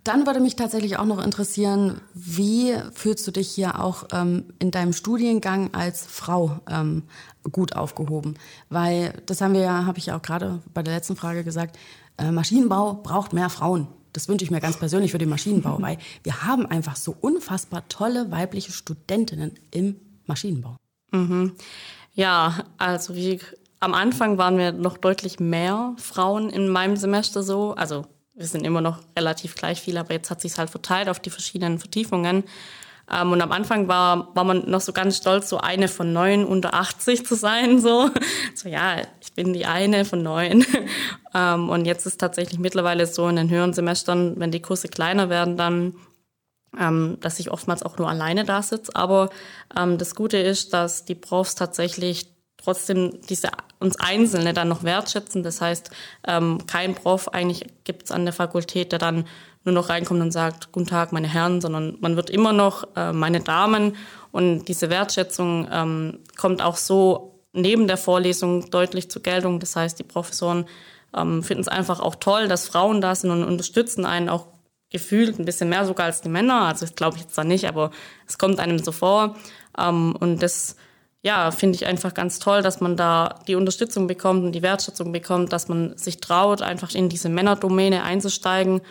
dann 0.06 0.26
würde 0.26 0.40
mich 0.40 0.56
tatsächlich 0.56 0.98
auch 0.98 1.06
noch 1.06 1.24
interessieren, 1.24 2.00
wie 2.14 2.76
fühlst 2.94 3.26
du 3.28 3.32
dich 3.32 3.50
hier 3.50 3.84
auch 3.84 4.06
ähm, 4.14 4.46
in 4.60 4.72
deinem 4.72 4.94
Studiengang 4.94 5.74
als 5.74 6.06
Frau 6.06 6.60
ähm, 6.70 7.04
gut 7.52 7.76
aufgehoben? 7.76 8.36
Weil 8.70 9.22
das 9.26 9.42
haben 9.42 9.54
wir 9.54 9.62
ja, 9.62 9.86
habe 9.86 9.98
ich 9.98 10.08
ja 10.08 10.18
auch 10.18 10.22
gerade 10.22 10.62
bei 10.74 10.84
der 10.84 10.94
letzten 10.94 11.16
Frage 11.16 11.44
gesagt, 11.44 11.78
äh, 12.18 12.32
Maschinenbau 12.32 12.94
braucht 12.94 13.34
mehr 13.34 13.50
Frauen. 13.50 13.88
Das 14.14 14.30
wünsche 14.30 14.46
ich 14.46 14.52
mir 14.52 14.62
ganz 14.62 14.78
persönlich 14.78 15.12
für 15.12 15.18
den 15.18 15.30
Maschinenbau, 15.30 15.78
weil 15.82 15.98
wir 16.24 16.44
haben 16.44 16.68
einfach 16.68 16.96
so 16.96 17.16
unfassbar 17.20 17.88
tolle 17.90 18.32
weibliche 18.32 18.72
Studentinnen 18.72 19.54
im 19.72 19.96
Maschinenbau. 20.28 20.78
Mhm. 21.12 21.54
Ja, 22.14 22.64
also 22.78 23.16
wie 23.16 23.40
am 23.80 23.94
Anfang 23.94 24.38
waren 24.38 24.58
wir 24.58 24.72
noch 24.72 24.98
deutlich 24.98 25.40
mehr 25.40 25.96
Frauen 25.98 26.50
in 26.50 26.70
meinem 26.70 26.96
Semester 26.96 27.44
so. 27.44 27.74
Also 27.74 28.06
wir 28.36 28.46
sind 28.46 28.66
immer 28.66 28.82
noch 28.82 29.00
relativ 29.18 29.56
gleich 29.56 29.82
viele, 29.82 30.02
aber 30.02 30.14
jetzt 30.14 30.30
hat 30.30 30.42
sich 30.42 30.58
halt 30.58 30.70
verteilt 30.70 31.10
auf 31.10 31.20
die 31.20 31.30
verschiedenen 31.30 31.80
Vertiefungen. 31.80 32.44
Ähm, 33.12 33.32
und 33.32 33.42
am 33.42 33.52
Anfang 33.52 33.88
war, 33.88 34.36
war 34.36 34.44
man 34.44 34.70
noch 34.70 34.82
so 34.82 34.92
ganz 34.92 35.18
stolz, 35.18 35.50
so 35.50 35.60
eine 35.60 35.88
von 35.88 36.12
neun 36.12 36.44
unter 36.46 36.74
80 36.74 37.26
zu 37.26 37.36
sein. 37.36 37.80
So, 37.80 38.10
so 38.56 38.68
ja, 38.68 38.98
ich 39.22 39.34
bin 39.34 39.54
die 39.54 39.66
eine 39.66 40.06
von 40.06 40.22
neun. 40.22 40.66
ähm, 41.34 41.70
und 41.70 41.86
jetzt 41.86 42.06
ist 42.06 42.20
tatsächlich 42.20 42.60
mittlerweile 42.60 43.06
so 43.08 43.28
in 43.28 43.36
den 43.38 43.50
höheren 43.50 43.74
Semestern, 43.74 44.40
wenn 44.40 44.52
die 44.52 44.62
Kurse 44.62 44.88
kleiner 44.88 45.30
werden, 45.30 45.58
dann 45.58 45.96
ähm, 46.78 47.18
dass 47.22 47.40
ich 47.40 47.52
oftmals 47.52 47.84
auch 47.84 47.98
nur 47.98 48.10
alleine 48.10 48.44
da 48.44 48.62
sitze. 48.62 48.96
Aber 48.96 49.30
ähm, 49.78 49.98
das 49.98 50.16
Gute 50.16 50.38
ist, 50.38 50.74
dass 50.74 51.06
die 51.06 51.16
Profs 51.16 51.56
tatsächlich 51.56 52.28
trotzdem 52.58 53.22
diese 53.30 53.50
uns 53.80 54.00
Einzelne 54.00 54.54
dann 54.54 54.68
noch 54.68 54.84
wertschätzen. 54.84 55.44
Das 55.44 55.62
heißt, 55.62 55.92
ähm, 56.28 56.66
kein 56.68 56.96
Prof 56.96 57.30
eigentlich 57.30 57.66
gibt 57.84 58.04
es 58.04 58.12
an 58.12 58.26
der 58.26 58.34
Fakultät, 58.34 58.92
der 58.92 59.00
dann 59.00 59.26
nur 59.64 59.74
noch 59.74 59.90
reinkommt 59.90 60.22
und 60.22 60.32
sagt, 60.32 60.72
guten 60.72 60.88
Tag, 60.88 61.12
meine 61.12 61.28
Herren, 61.28 61.60
sondern 61.60 61.98
man 62.00 62.16
wird 62.16 62.30
immer 62.30 62.54
noch 62.54 62.88
äh, 62.96 63.12
meine 63.12 63.42
Damen. 63.42 63.96
Und 64.32 64.66
diese 64.66 64.90
Wertschätzung 64.90 65.68
ähm, 65.72 66.20
kommt 66.38 66.62
auch 66.62 66.78
so 66.78 67.40
neben 67.52 67.88
der 67.88 67.98
Vorlesung 67.98 68.70
deutlich 68.70 69.10
zur 69.10 69.24
Geltung. 69.24 69.60
Das 69.60 69.76
heißt, 69.76 69.98
die 69.98 70.04
Professoren 70.04 70.66
ähm, 71.16 71.42
finden 71.42 71.62
es 71.62 71.68
einfach 71.68 72.00
auch 72.00 72.16
toll, 72.16 72.48
dass 72.48 72.68
Frauen 72.68 73.02
da 73.02 73.16
sind 73.16 73.32
und 73.32 73.44
unterstützen 73.44 74.06
einen 74.06 74.30
auch 74.30 74.48
gefühlt 74.92 75.40
ein 75.40 75.46
bisschen 75.46 75.70
mehr 75.70 75.86
sogar 75.86 76.06
als 76.06 76.22
die 76.22 76.30
Männer. 76.30 76.62
Also 76.62 76.86
das 76.86 76.96
glaube 76.96 77.18
ich 77.18 77.24
jetzt 77.24 77.38
da 77.38 77.44
nicht, 77.44 77.68
aber 77.68 77.92
es 78.28 78.38
kommt 78.38 78.60
einem 78.60 78.80
so 78.80 78.92
vor. 78.92 79.36
Ähm, 79.78 80.16
und 80.16 80.44
das 80.44 80.76
ja, 81.26 81.50
finde 81.50 81.76
ich 81.76 81.88
einfach 81.88 82.14
ganz 82.14 82.38
toll, 82.38 82.62
dass 82.62 82.82
man 82.82 82.96
da 82.96 83.40
die 83.48 83.56
Unterstützung 83.56 84.06
bekommt 84.06 84.44
und 84.44 84.52
die 84.52 84.62
Wertschätzung 84.62 85.12
bekommt, 85.12 85.52
dass 85.52 85.68
man 85.68 85.98
sich 85.98 86.20
traut, 86.20 86.62
einfach 86.62 86.94
in 86.94 87.10
diese 87.10 87.30
Männerdomäne 87.30 88.04
einzusteigen. 88.04 88.82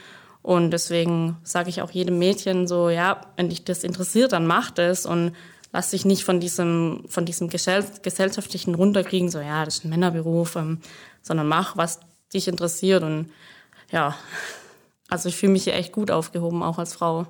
Und 0.43 0.73
deswegen 0.73 1.37
sage 1.45 1.71
ich 1.71 1.81
auch 1.81 1.93
jedem 1.93 2.19
Mädchen 2.19 2.67
so, 2.67 2.89
ja, 2.89 3.21
wenn 3.37 3.51
dich 3.51 3.63
das 3.63 3.85
interessiert, 3.85 4.33
dann 4.33 4.49
mach 4.49 4.73
das 4.73 5.07
und 5.07 5.31
lass 5.73 5.91
dich 5.91 6.05
nicht 6.05 6.25
von 6.25 6.41
diesem, 6.41 7.05
von 7.09 7.25
diesem 7.25 7.51
gesellschaftlichen 7.51 8.75
runterkriegen, 8.75 9.31
so, 9.31 9.39
ja, 9.39 9.65
das 9.65 9.77
ist 9.77 9.85
ein 9.85 9.91
Männerberuf, 9.91 10.57
ähm, 10.57 10.81
sondern 11.23 11.47
mach, 11.47 11.77
was 11.77 12.01
dich 12.35 12.49
interessiert. 12.49 13.05
Und 13.05 13.31
ja, 13.93 14.17
also 15.09 15.29
ich 15.29 15.37
fühle 15.37 15.53
mich 15.53 15.63
hier 15.63 15.75
echt 15.75 15.93
gut 15.93 16.11
aufgehoben, 16.11 16.65
auch 16.65 16.81
als 16.81 16.95
Frau. 16.95 17.29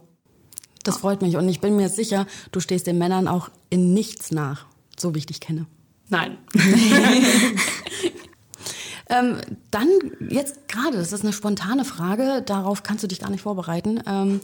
Das 0.83 0.97
freut 0.97 1.21
mich 1.21 1.37
und 1.37 1.47
ich 1.47 1.61
bin 1.61 1.77
mir 1.77 1.91
sicher, 1.91 2.27
du 2.53 2.61
stehst 2.61 2.87
den 2.87 2.97
Männern 2.97 3.29
auch 3.29 3.51
in 3.69 3.93
nichts 3.93 4.31
nach 4.31 4.65
so 4.99 5.15
wie 5.15 5.19
ich 5.19 5.27
dich 5.27 5.41
kenne. 5.41 5.67
Nein. 6.09 6.39
ähm, 9.09 9.39
dann 9.71 9.89
jetzt 10.29 10.69
gerade, 10.69 10.97
das 10.97 11.13
ist 11.13 11.23
eine 11.23 11.33
spontane 11.33 11.85
Frage, 11.85 12.43
darauf 12.45 12.83
kannst 12.83 13.05
du 13.05 13.09
dich 13.09 13.21
gar 13.21 13.31
nicht 13.31 13.43
vorbereiten. 13.43 14.03
Ähm, 14.07 14.41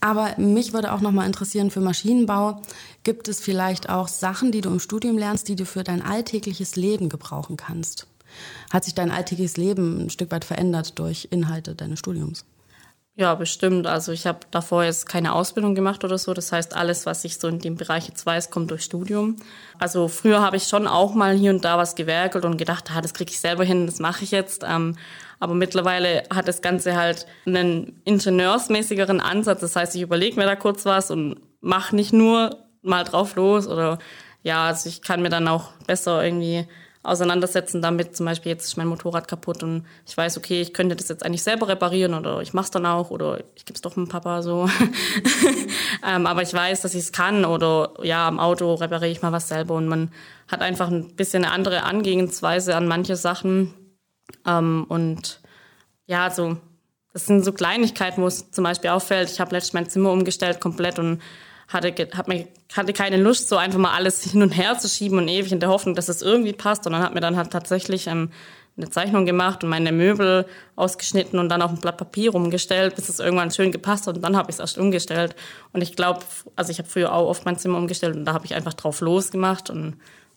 aber 0.00 0.38
mich 0.38 0.72
würde 0.72 0.92
auch 0.92 1.00
noch 1.00 1.10
mal 1.10 1.26
interessieren 1.26 1.70
für 1.70 1.80
Maschinenbau, 1.80 2.62
gibt 3.02 3.28
es 3.28 3.40
vielleicht 3.40 3.88
auch 3.88 4.08
Sachen, 4.08 4.52
die 4.52 4.60
du 4.60 4.70
im 4.70 4.80
Studium 4.80 5.18
lernst, 5.18 5.48
die 5.48 5.56
du 5.56 5.66
für 5.66 5.82
dein 5.82 6.02
alltägliches 6.02 6.76
Leben 6.76 7.08
gebrauchen 7.08 7.56
kannst? 7.56 8.06
Hat 8.70 8.84
sich 8.84 8.94
dein 8.94 9.10
alltägliches 9.10 9.56
Leben 9.56 10.04
ein 10.04 10.10
Stück 10.10 10.30
weit 10.30 10.44
verändert 10.44 10.98
durch 10.98 11.28
Inhalte 11.30 11.74
deines 11.74 11.98
Studiums? 11.98 12.44
Ja, 13.18 13.34
bestimmt. 13.34 13.88
Also 13.88 14.12
ich 14.12 14.28
habe 14.28 14.38
davor 14.52 14.84
jetzt 14.84 15.08
keine 15.08 15.32
Ausbildung 15.32 15.74
gemacht 15.74 16.04
oder 16.04 16.16
so. 16.18 16.34
Das 16.34 16.52
heißt, 16.52 16.76
alles, 16.76 17.04
was 17.04 17.24
ich 17.24 17.36
so 17.38 17.48
in 17.48 17.58
dem 17.58 17.74
Bereich 17.74 18.06
jetzt 18.06 18.24
weiß, 18.24 18.48
kommt 18.50 18.70
durch 18.70 18.84
Studium. 18.84 19.34
Also 19.80 20.06
früher 20.06 20.40
habe 20.40 20.56
ich 20.56 20.68
schon 20.68 20.86
auch 20.86 21.14
mal 21.14 21.34
hier 21.34 21.50
und 21.50 21.64
da 21.64 21.76
was 21.78 21.96
gewerkelt 21.96 22.44
und 22.44 22.58
gedacht, 22.58 22.92
ah, 22.94 23.00
das 23.00 23.14
kriege 23.14 23.32
ich 23.32 23.40
selber 23.40 23.64
hin, 23.64 23.86
das 23.86 23.98
mache 23.98 24.22
ich 24.22 24.30
jetzt. 24.30 24.64
Ähm, 24.64 24.96
aber 25.40 25.54
mittlerweile 25.54 26.22
hat 26.32 26.46
das 26.46 26.62
Ganze 26.62 26.94
halt 26.94 27.26
einen 27.44 28.00
ingenieursmäßigeren 28.04 29.20
Ansatz. 29.20 29.62
Das 29.62 29.74
heißt, 29.74 29.96
ich 29.96 30.02
überlege 30.02 30.36
mir 30.36 30.46
da 30.46 30.54
kurz 30.54 30.84
was 30.84 31.10
und 31.10 31.40
mache 31.60 31.96
nicht 31.96 32.12
nur 32.12 32.68
mal 32.82 33.02
drauf 33.02 33.34
los 33.34 33.66
oder 33.66 33.98
ja, 34.44 34.66
also 34.66 34.88
ich 34.88 35.02
kann 35.02 35.22
mir 35.22 35.28
dann 35.28 35.48
auch 35.48 35.72
besser 35.88 36.24
irgendwie 36.24 36.68
auseinandersetzen 37.08 37.82
damit. 37.82 38.16
Zum 38.16 38.26
Beispiel 38.26 38.52
jetzt 38.52 38.66
ist 38.66 38.76
mein 38.76 38.86
Motorrad 38.86 39.28
kaputt 39.28 39.62
und 39.62 39.84
ich 40.06 40.16
weiß, 40.16 40.36
okay, 40.38 40.60
ich 40.60 40.72
könnte 40.72 40.96
das 40.96 41.08
jetzt 41.08 41.24
eigentlich 41.24 41.42
selber 41.42 41.68
reparieren 41.68 42.14
oder 42.14 42.40
ich 42.40 42.54
mache 42.54 42.66
es 42.66 42.70
dann 42.70 42.86
auch 42.86 43.10
oder 43.10 43.40
ich 43.56 43.64
gebe 43.64 43.74
es 43.74 43.80
doch 43.80 43.94
dem 43.94 44.08
Papa 44.08 44.42
so. 44.42 44.68
ähm, 46.06 46.26
aber 46.26 46.42
ich 46.42 46.52
weiß, 46.52 46.82
dass 46.82 46.94
ich 46.94 47.00
es 47.00 47.12
kann 47.12 47.44
oder 47.44 47.94
ja, 48.02 48.26
am 48.28 48.38
Auto 48.38 48.74
repariere 48.74 49.10
ich 49.10 49.22
mal 49.22 49.32
was 49.32 49.48
selber 49.48 49.74
und 49.74 49.88
man 49.88 50.10
hat 50.46 50.60
einfach 50.60 50.88
ein 50.88 51.14
bisschen 51.16 51.44
eine 51.44 51.52
andere 51.52 51.82
Angehensweise 51.82 52.76
an 52.76 52.86
manche 52.86 53.16
Sachen. 53.16 53.74
Ähm, 54.46 54.86
und 54.88 55.40
ja, 56.06 56.30
so 56.30 56.58
das 57.18 57.26
sind 57.26 57.44
so 57.44 57.52
Kleinigkeiten, 57.52 58.22
wo 58.22 58.26
es 58.26 58.50
zum 58.52 58.62
Beispiel 58.62 58.90
auffällt. 58.90 59.30
Ich 59.30 59.40
habe 59.40 59.52
letztens 59.52 59.72
mein 59.72 59.90
Zimmer 59.90 60.12
umgestellt 60.12 60.60
komplett 60.60 61.00
und 61.00 61.20
hatte, 61.68 61.94
hat 62.16 62.28
mir, 62.28 62.48
hatte 62.74 62.92
keine 62.92 63.16
Lust, 63.16 63.48
so 63.48 63.56
einfach 63.56 63.78
mal 63.78 63.94
alles 63.94 64.22
hin 64.30 64.42
und 64.42 64.50
her 64.50 64.78
zu 64.78 64.88
schieben 64.88 65.18
und 65.18 65.28
ewig 65.28 65.52
in 65.52 65.60
der 65.60 65.68
Hoffnung, 65.68 65.94
dass 65.94 66.08
es 66.08 66.22
irgendwie 66.22 66.52
passt. 66.52 66.86
Und 66.86 66.92
dann 66.92 67.02
hat 67.02 67.14
mir 67.14 67.20
dann 67.20 67.36
halt 67.36 67.50
tatsächlich 67.50 68.06
ähm, 68.06 68.30
eine 68.78 68.90
Zeichnung 68.90 69.26
gemacht 69.26 69.64
und 69.64 69.70
meine 69.70 69.92
Möbel 69.92 70.46
ausgeschnitten 70.76 71.38
und 71.38 71.48
dann 71.48 71.62
auf 71.62 71.70
ein 71.70 71.80
Blatt 71.80 71.96
Papier 71.96 72.30
rumgestellt, 72.30 72.94
bis 72.94 73.08
es 73.08 73.18
irgendwann 73.18 73.50
schön 73.50 73.72
gepasst 73.72 74.06
hat 74.06 74.16
und 74.16 74.22
dann 74.22 74.36
habe 74.36 74.50
ich 74.50 74.56
es 74.56 74.60
erst 74.60 74.78
umgestellt. 74.78 75.34
Und 75.72 75.82
ich 75.82 75.96
glaube, 75.96 76.20
also 76.54 76.70
ich 76.70 76.78
habe 76.78 76.88
früher 76.88 77.12
auch 77.12 77.28
oft 77.28 77.44
mein 77.44 77.58
Zimmer 77.58 77.78
umgestellt 77.78 78.16
und 78.16 78.24
da 78.24 78.32
habe 78.32 78.46
ich 78.46 78.54
einfach 78.54 78.74
drauf 78.74 79.00
losgemacht 79.00 79.68
und 79.68 79.96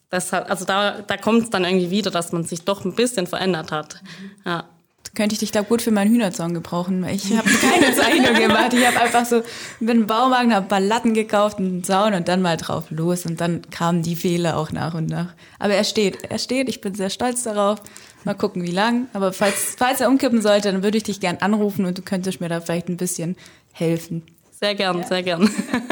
das 0.10 0.34
hat, 0.34 0.50
also 0.50 0.66
da, 0.66 1.02
da 1.02 1.18
kommt 1.18 1.44
es 1.44 1.50
dann 1.52 1.64
irgendwie 1.64 1.92
wieder, 1.92 2.12
dass 2.12 2.32
man 2.32 2.44
sich 2.44 2.66
doch 2.66 2.84
ein 2.84 2.96
bisschen 2.96 3.28
verändert 3.28 3.72
hat. 3.72 4.02
Ja. 4.44 4.66
Könnte 5.14 5.34
ich 5.34 5.40
dich, 5.40 5.52
glaube 5.52 5.68
gut 5.68 5.82
für 5.82 5.92
meinen 5.92 6.10
Hühnerzaun 6.14 6.54
gebrauchen. 6.54 7.06
Ich 7.06 7.36
habe 7.36 7.50
keine 7.50 7.94
Zeichnung 7.94 8.34
gemacht. 8.34 8.74
Ich 8.74 8.86
habe 8.88 9.02
einfach 9.02 9.26
so, 9.26 9.42
bin 9.82 10.02
im 10.02 10.08
Baumarkt, 10.08 10.52
habe 10.52 10.68
Ballatten 10.68 11.14
gekauft, 11.14 11.58
einen 11.58 11.84
Zaun 11.84 12.14
und 12.14 12.30
dann 12.30 12.42
mal 12.42 12.56
drauf 12.56 12.86
los. 12.92 13.26
Und 13.26 13.42
dann 13.42 13.70
kamen 13.72 14.04
die 14.04 14.16
Fehler 14.16 14.56
auch 14.56 14.72
nach 14.72 14.94
und 14.94 15.10
nach. 15.10 15.34
Aber 15.60 15.74
er 15.74 15.84
steht, 15.84 16.24
er 16.30 16.40
steht. 16.40 16.70
Ich 16.70 16.80
bin 16.80 16.96
sehr 16.96 17.10
stolz 17.10 17.44
darauf. 17.44 17.82
Mal 18.24 18.36
gucken, 18.36 18.64
wie 18.64 18.72
lang. 18.72 19.08
Aber 19.12 19.34
falls, 19.34 19.76
falls 19.78 20.00
er 20.00 20.08
umkippen 20.08 20.42
sollte, 20.42 20.72
dann 20.72 20.82
würde 20.82 20.98
ich 20.98 21.04
dich 21.04 21.20
gern 21.20 21.38
anrufen 21.42 21.86
und 21.86 21.98
du 21.98 22.02
könntest 22.02 22.40
mir 22.40 22.48
da 22.48 22.62
vielleicht 22.62 22.88
ein 22.88 22.98
bisschen 22.98 23.36
helfen. 23.74 24.24
Sehr 24.64 24.76
gern, 24.76 25.00
ja. 25.00 25.08
sehr 25.08 25.24
gern. 25.24 25.50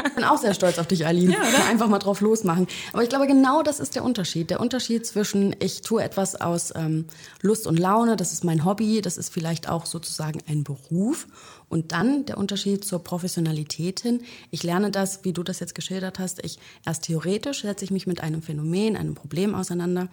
Ich 0.10 0.14
bin 0.14 0.24
auch 0.24 0.38
sehr 0.38 0.54
stolz 0.54 0.78
auf 0.78 0.86
dich, 0.86 1.08
Aline. 1.08 1.34
Ja, 1.34 1.42
Einfach 1.70 1.88
mal 1.88 1.98
drauf 1.98 2.22
losmachen. 2.22 2.68
Aber 2.94 3.02
ich 3.02 3.10
glaube, 3.10 3.26
genau 3.26 3.64
das 3.64 3.80
ist 3.80 3.96
der 3.96 4.04
Unterschied. 4.04 4.52
Der 4.52 4.60
Unterschied 4.60 5.08
zwischen, 5.08 5.56
ich 5.60 5.82
tue 5.82 6.04
etwas 6.04 6.40
aus 6.40 6.72
ähm, 6.76 7.06
Lust 7.42 7.66
und 7.66 7.80
Laune, 7.80 8.16
das 8.16 8.32
ist 8.32 8.44
mein 8.44 8.66
Hobby, 8.66 9.02
das 9.02 9.18
ist 9.18 9.34
vielleicht 9.34 9.68
auch 9.70 9.88
sozusagen 9.88 10.42
ein 10.48 10.64
Beruf. 10.64 11.26
Und 11.68 11.94
dann 11.94 12.26
der 12.26 12.38
Unterschied 12.38 12.86
zur 12.86 13.04
Professionalität 13.04 14.02
hin. 14.02 14.22
Ich 14.52 14.62
lerne 14.62 14.92
das, 14.92 15.24
wie 15.24 15.34
du 15.34 15.42
das 15.42 15.60
jetzt 15.60 15.74
geschildert 15.74 16.20
hast. 16.20 16.46
Ich 16.46 16.60
erst 16.86 17.06
theoretisch 17.06 17.64
setze 17.64 17.86
ich 17.86 17.92
mich 17.92 18.06
mit 18.06 18.22
einem 18.22 18.44
Phänomen, 18.44 18.96
einem 18.98 19.16
Problem 19.16 19.56
auseinander. 19.56 20.10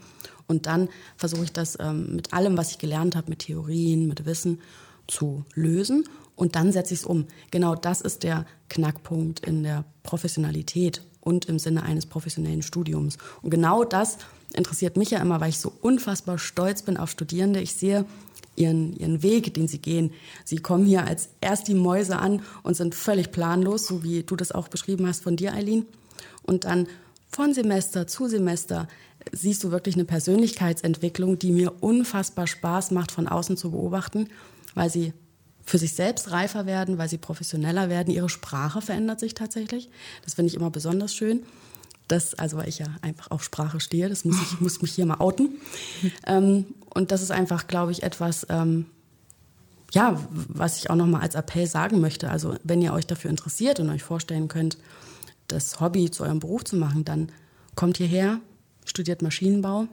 Und 0.46 0.64
dann 0.64 0.88
versuche 1.18 1.44
ich 1.44 1.52
das 1.52 1.76
ähm, 1.78 2.16
mit 2.16 2.32
allem, 2.32 2.56
was 2.56 2.70
ich 2.70 2.78
gelernt 2.78 3.16
habe, 3.16 3.28
mit 3.28 3.40
Theorien, 3.40 4.08
mit 4.08 4.24
Wissen 4.24 4.62
zu 5.08 5.44
lösen 5.54 6.04
und 6.36 6.54
dann 6.54 6.70
setze 6.70 6.94
ich 6.94 7.00
es 7.00 7.06
um. 7.06 7.26
Genau 7.50 7.74
das 7.74 8.00
ist 8.00 8.22
der 8.22 8.46
Knackpunkt 8.68 9.40
in 9.40 9.62
der 9.62 9.84
Professionalität 10.02 11.02
und 11.20 11.46
im 11.46 11.58
Sinne 11.58 11.82
eines 11.82 12.06
professionellen 12.06 12.62
Studiums. 12.62 13.18
Und 13.42 13.50
genau 13.50 13.82
das 13.82 14.18
interessiert 14.52 14.96
mich 14.96 15.10
ja 15.10 15.18
immer, 15.18 15.40
weil 15.40 15.48
ich 15.48 15.58
so 15.58 15.72
unfassbar 15.80 16.38
stolz 16.38 16.82
bin 16.82 16.96
auf 16.96 17.10
Studierende. 17.10 17.60
Ich 17.60 17.74
sehe 17.74 18.04
ihren, 18.54 18.94
ihren 18.96 19.22
Weg, 19.22 19.54
den 19.54 19.66
sie 19.66 19.78
gehen. 19.78 20.12
Sie 20.44 20.58
kommen 20.58 20.86
hier 20.86 21.04
als 21.04 21.30
erst 21.40 21.68
die 21.68 21.74
Mäuse 21.74 22.18
an 22.18 22.42
und 22.62 22.76
sind 22.76 22.94
völlig 22.94 23.32
planlos, 23.32 23.86
so 23.86 24.02
wie 24.02 24.22
du 24.22 24.36
das 24.36 24.52
auch 24.52 24.68
beschrieben 24.68 25.06
hast 25.06 25.22
von 25.22 25.36
dir, 25.36 25.52
Eileen. 25.52 25.86
Und 26.42 26.64
dann 26.64 26.86
von 27.28 27.52
Semester 27.54 28.06
zu 28.06 28.28
Semester 28.28 28.88
siehst 29.32 29.64
du 29.64 29.70
wirklich 29.70 29.96
eine 29.96 30.04
Persönlichkeitsentwicklung, 30.04 31.38
die 31.38 31.50
mir 31.50 31.82
unfassbar 31.82 32.46
Spaß 32.46 32.92
macht, 32.92 33.10
von 33.10 33.26
außen 33.26 33.56
zu 33.56 33.72
beobachten, 33.72 34.28
weil 34.74 34.90
sie 34.90 35.12
für 35.66 35.78
sich 35.78 35.92
selbst 35.92 36.30
reifer 36.30 36.64
werden, 36.64 36.96
weil 36.96 37.08
sie 37.08 37.18
professioneller 37.18 37.90
werden. 37.90 38.14
Ihre 38.14 38.28
Sprache 38.28 38.80
verändert 38.80 39.18
sich 39.18 39.34
tatsächlich. 39.34 39.90
Das 40.24 40.34
finde 40.34 40.48
ich 40.48 40.54
immer 40.54 40.70
besonders 40.70 41.12
schön. 41.12 41.42
Das, 42.06 42.34
also 42.34 42.56
weil 42.56 42.68
ich 42.68 42.78
ja 42.78 42.86
einfach 43.02 43.32
auf 43.32 43.42
Sprache 43.42 43.80
stehe, 43.80 44.08
das 44.08 44.24
muss 44.24 44.40
ich 44.40 44.60
muss 44.60 44.80
mich 44.80 44.92
hier 44.92 45.06
mal 45.06 45.18
outen. 45.18 45.56
Ähm, 46.24 46.66
und 46.94 47.10
das 47.10 47.20
ist 47.20 47.32
einfach, 47.32 47.66
glaube 47.66 47.90
ich, 47.90 48.04
etwas, 48.04 48.46
ähm, 48.48 48.86
ja, 49.92 50.20
was 50.30 50.78
ich 50.78 50.88
auch 50.88 50.94
noch 50.94 51.06
mal 51.06 51.20
als 51.20 51.34
Appell 51.34 51.66
sagen 51.66 52.00
möchte. 52.00 52.30
Also 52.30 52.54
wenn 52.62 52.80
ihr 52.80 52.92
euch 52.92 53.08
dafür 53.08 53.30
interessiert 53.30 53.80
und 53.80 53.90
euch 53.90 54.04
vorstellen 54.04 54.46
könnt, 54.46 54.78
das 55.48 55.80
Hobby 55.80 56.12
zu 56.12 56.22
eurem 56.22 56.38
Beruf 56.38 56.64
zu 56.64 56.76
machen, 56.76 57.04
dann 57.04 57.30
kommt 57.74 57.96
hierher, 57.96 58.40
studiert 58.84 59.20
Maschinenbau 59.20 59.88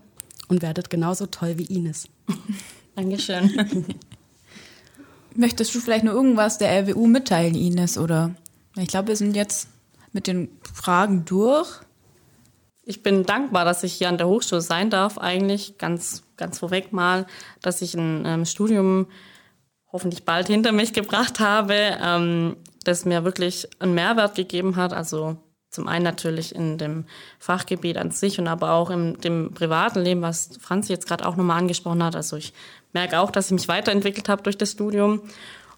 und 0.49 0.62
werdet 0.62 0.91
genauso 0.91 1.25
toll 1.25 1.57
wie 1.57 1.65
Ines. 1.65 2.07
Dankeschön. 2.95 3.86
Möchtest 5.36 5.74
du 5.74 5.80
vielleicht 5.80 6.04
nur 6.04 6.13
irgendwas 6.13 6.58
der 6.58 6.69
RWU 6.84 7.08
mitteilen, 7.08 7.56
Ines? 7.56 7.98
Oder 7.98 8.36
ich 8.76 8.88
glaube, 8.88 9.10
wir 9.10 9.15
sind 9.15 9.36
jetzt 9.36 9.67
mit 10.12 10.28
den 10.28 10.50
Fragen 10.74 11.26
durch. 11.26 11.82
Ich 12.84 13.02
bin 13.02 13.24
dankbar, 13.24 13.65
dass 13.65 13.84
ich 13.84 13.93
hier 13.93 14.10
an 14.10 14.17
der 14.17 14.28
Hochschule 14.28 14.62
sein 14.62 14.89
darf. 14.89 15.17
Eigentlich 15.17 15.78
ganz, 15.78 16.24
ganz 16.38 16.60
vorweg 16.60 16.93
mal, 16.93 17.26
dass 17.62 17.82
ich 17.82 17.96
ein 17.96 18.24
ähm, 18.26 18.46
Studium 18.46 19.08
hoffentlich 19.91 20.26
bald 20.26 20.48
hinter 20.48 20.72
mich 20.72 20.93
gebracht 20.93 21.39
habe, 21.39 21.98
ähm, 22.02 22.58
das 22.84 23.06
mir 23.06 23.24
wirklich 23.24 23.69
einen 23.80 23.93
Mehrwert 23.93 24.36
gegeben 24.36 24.76
hat. 24.76 24.91
Also 24.91 25.38
zum 25.69 25.88
einen 25.88 26.04
natürlich 26.04 26.54
in 26.54 26.78
dem 26.78 27.06
Fachgebiet 27.39 27.98
an 27.98 28.12
sich 28.12 28.38
und 28.38 28.48
aber 28.48 28.74
auch 28.74 28.89
in 28.89 29.19
dem 29.22 29.54
privaten 29.54 30.02
Leben, 30.02 30.22
was 30.22 30.58
Franzi 30.60 30.91
jetzt 30.91 31.08
gerade 31.08 31.26
auch 31.26 31.36
nochmal 31.36 31.60
angesprochen 31.60 32.04
hat. 32.04 32.15
Also 32.15 32.36
ich 32.36 32.54
merke 32.93 33.19
auch, 33.19 33.32
dass 33.32 33.47
ich 33.47 33.51
mich 33.51 33.67
weiterentwickelt 33.67 34.29
habe 34.29 34.43
durch 34.43 34.58
das 34.58 34.71
Studium. 34.71 35.21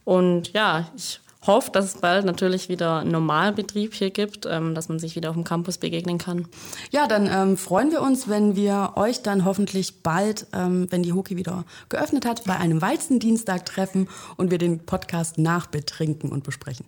Und 0.04 0.54
ja, 0.54 0.89
ich 0.95 1.19
hoffe, 1.47 1.71
dass 1.71 1.86
es 1.86 2.01
bald 2.01 2.25
natürlich 2.25 2.69
wieder 2.69 2.99
einen 2.99 3.12
Normalbetrieb 3.12 3.93
hier 3.93 4.10
gibt, 4.10 4.45
ähm, 4.45 4.75
dass 4.75 4.89
man 4.89 4.99
sich 4.99 5.15
wieder 5.15 5.30
auf 5.30 5.36
dem 5.36 5.43
Campus 5.43 5.78
begegnen 5.78 6.17
kann. 6.17 6.47
Ja, 6.91 7.08
dann 7.08 7.28
ähm, 7.32 7.58
freuen 7.58 7.91
wir 7.91 8.01
uns, 8.01 8.28
wenn 8.28 8.56
wir 8.56 8.93
euch 8.95 9.21
dann 9.21 9.45
hoffentlich 9.45 10.01
bald, 10.01 10.47
ähm, 10.54 10.88
wenn 10.89 11.04
die 11.04 11.13
Hoki 11.13 11.38
wieder 11.38 11.65
geöffnet 11.89 12.25
hat, 12.25 12.43
bei 12.45 12.58
einem 12.58 12.82
Weizendienstag 12.82 13.65
treffen 13.65 14.10
und 14.38 14.51
wir 14.51 14.58
den 14.58 14.86
Podcast 14.86 15.38
nachbetrinken 15.38 16.32
und 16.32 16.43
besprechen. 16.43 16.86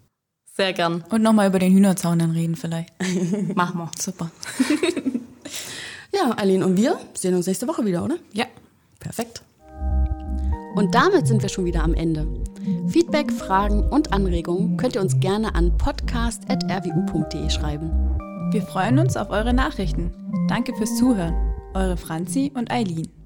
Sehr 0.56 0.74
gern. 0.74 1.04
Und 1.10 1.22
nochmal 1.22 1.50
über 1.50 1.60
den 1.60 1.72
Hühnerzaun 1.72 2.18
dann 2.18 2.32
reden 2.32 2.56
vielleicht. 2.56 2.92
Machen 3.56 3.78
wir. 3.78 3.92
Super. 3.98 4.32
ja, 6.14 6.32
Aline 6.32 6.66
und 6.66 6.78
wir 6.78 7.00
sehen 7.14 7.36
uns 7.36 7.46
nächste 7.46 7.68
Woche 7.68 7.86
wieder, 7.86 8.04
oder? 8.04 8.16
Ja. 8.34 8.46
Perfekt. 9.00 9.44
Und 10.78 10.94
damit 10.94 11.26
sind 11.26 11.42
wir 11.42 11.50
schon 11.50 11.66
wieder 11.66 11.84
am 11.84 11.96
Ende. 11.96 12.28
Feedback, 12.88 13.32
Fragen 13.32 13.82
und 13.82 14.14
Anregungen 14.14 14.78
könnt 14.78 14.94
ihr 14.94 15.02
uns 15.02 15.20
gerne 15.20 15.56
an 15.56 15.76
podcast.rwu.de 15.76 17.50
schreiben. 17.50 17.90
Wir 18.52 18.62
freuen 18.62 19.00
uns 19.00 19.18
auf 19.18 19.32
eure 19.32 19.56
Nachrichten. 19.56 20.12
Danke 20.48 20.76
fürs 20.76 20.96
Zuhören. 20.96 21.34
Eure 21.74 21.98
Franzi 21.98 22.52
und 22.54 22.70
Eileen. 22.70 23.17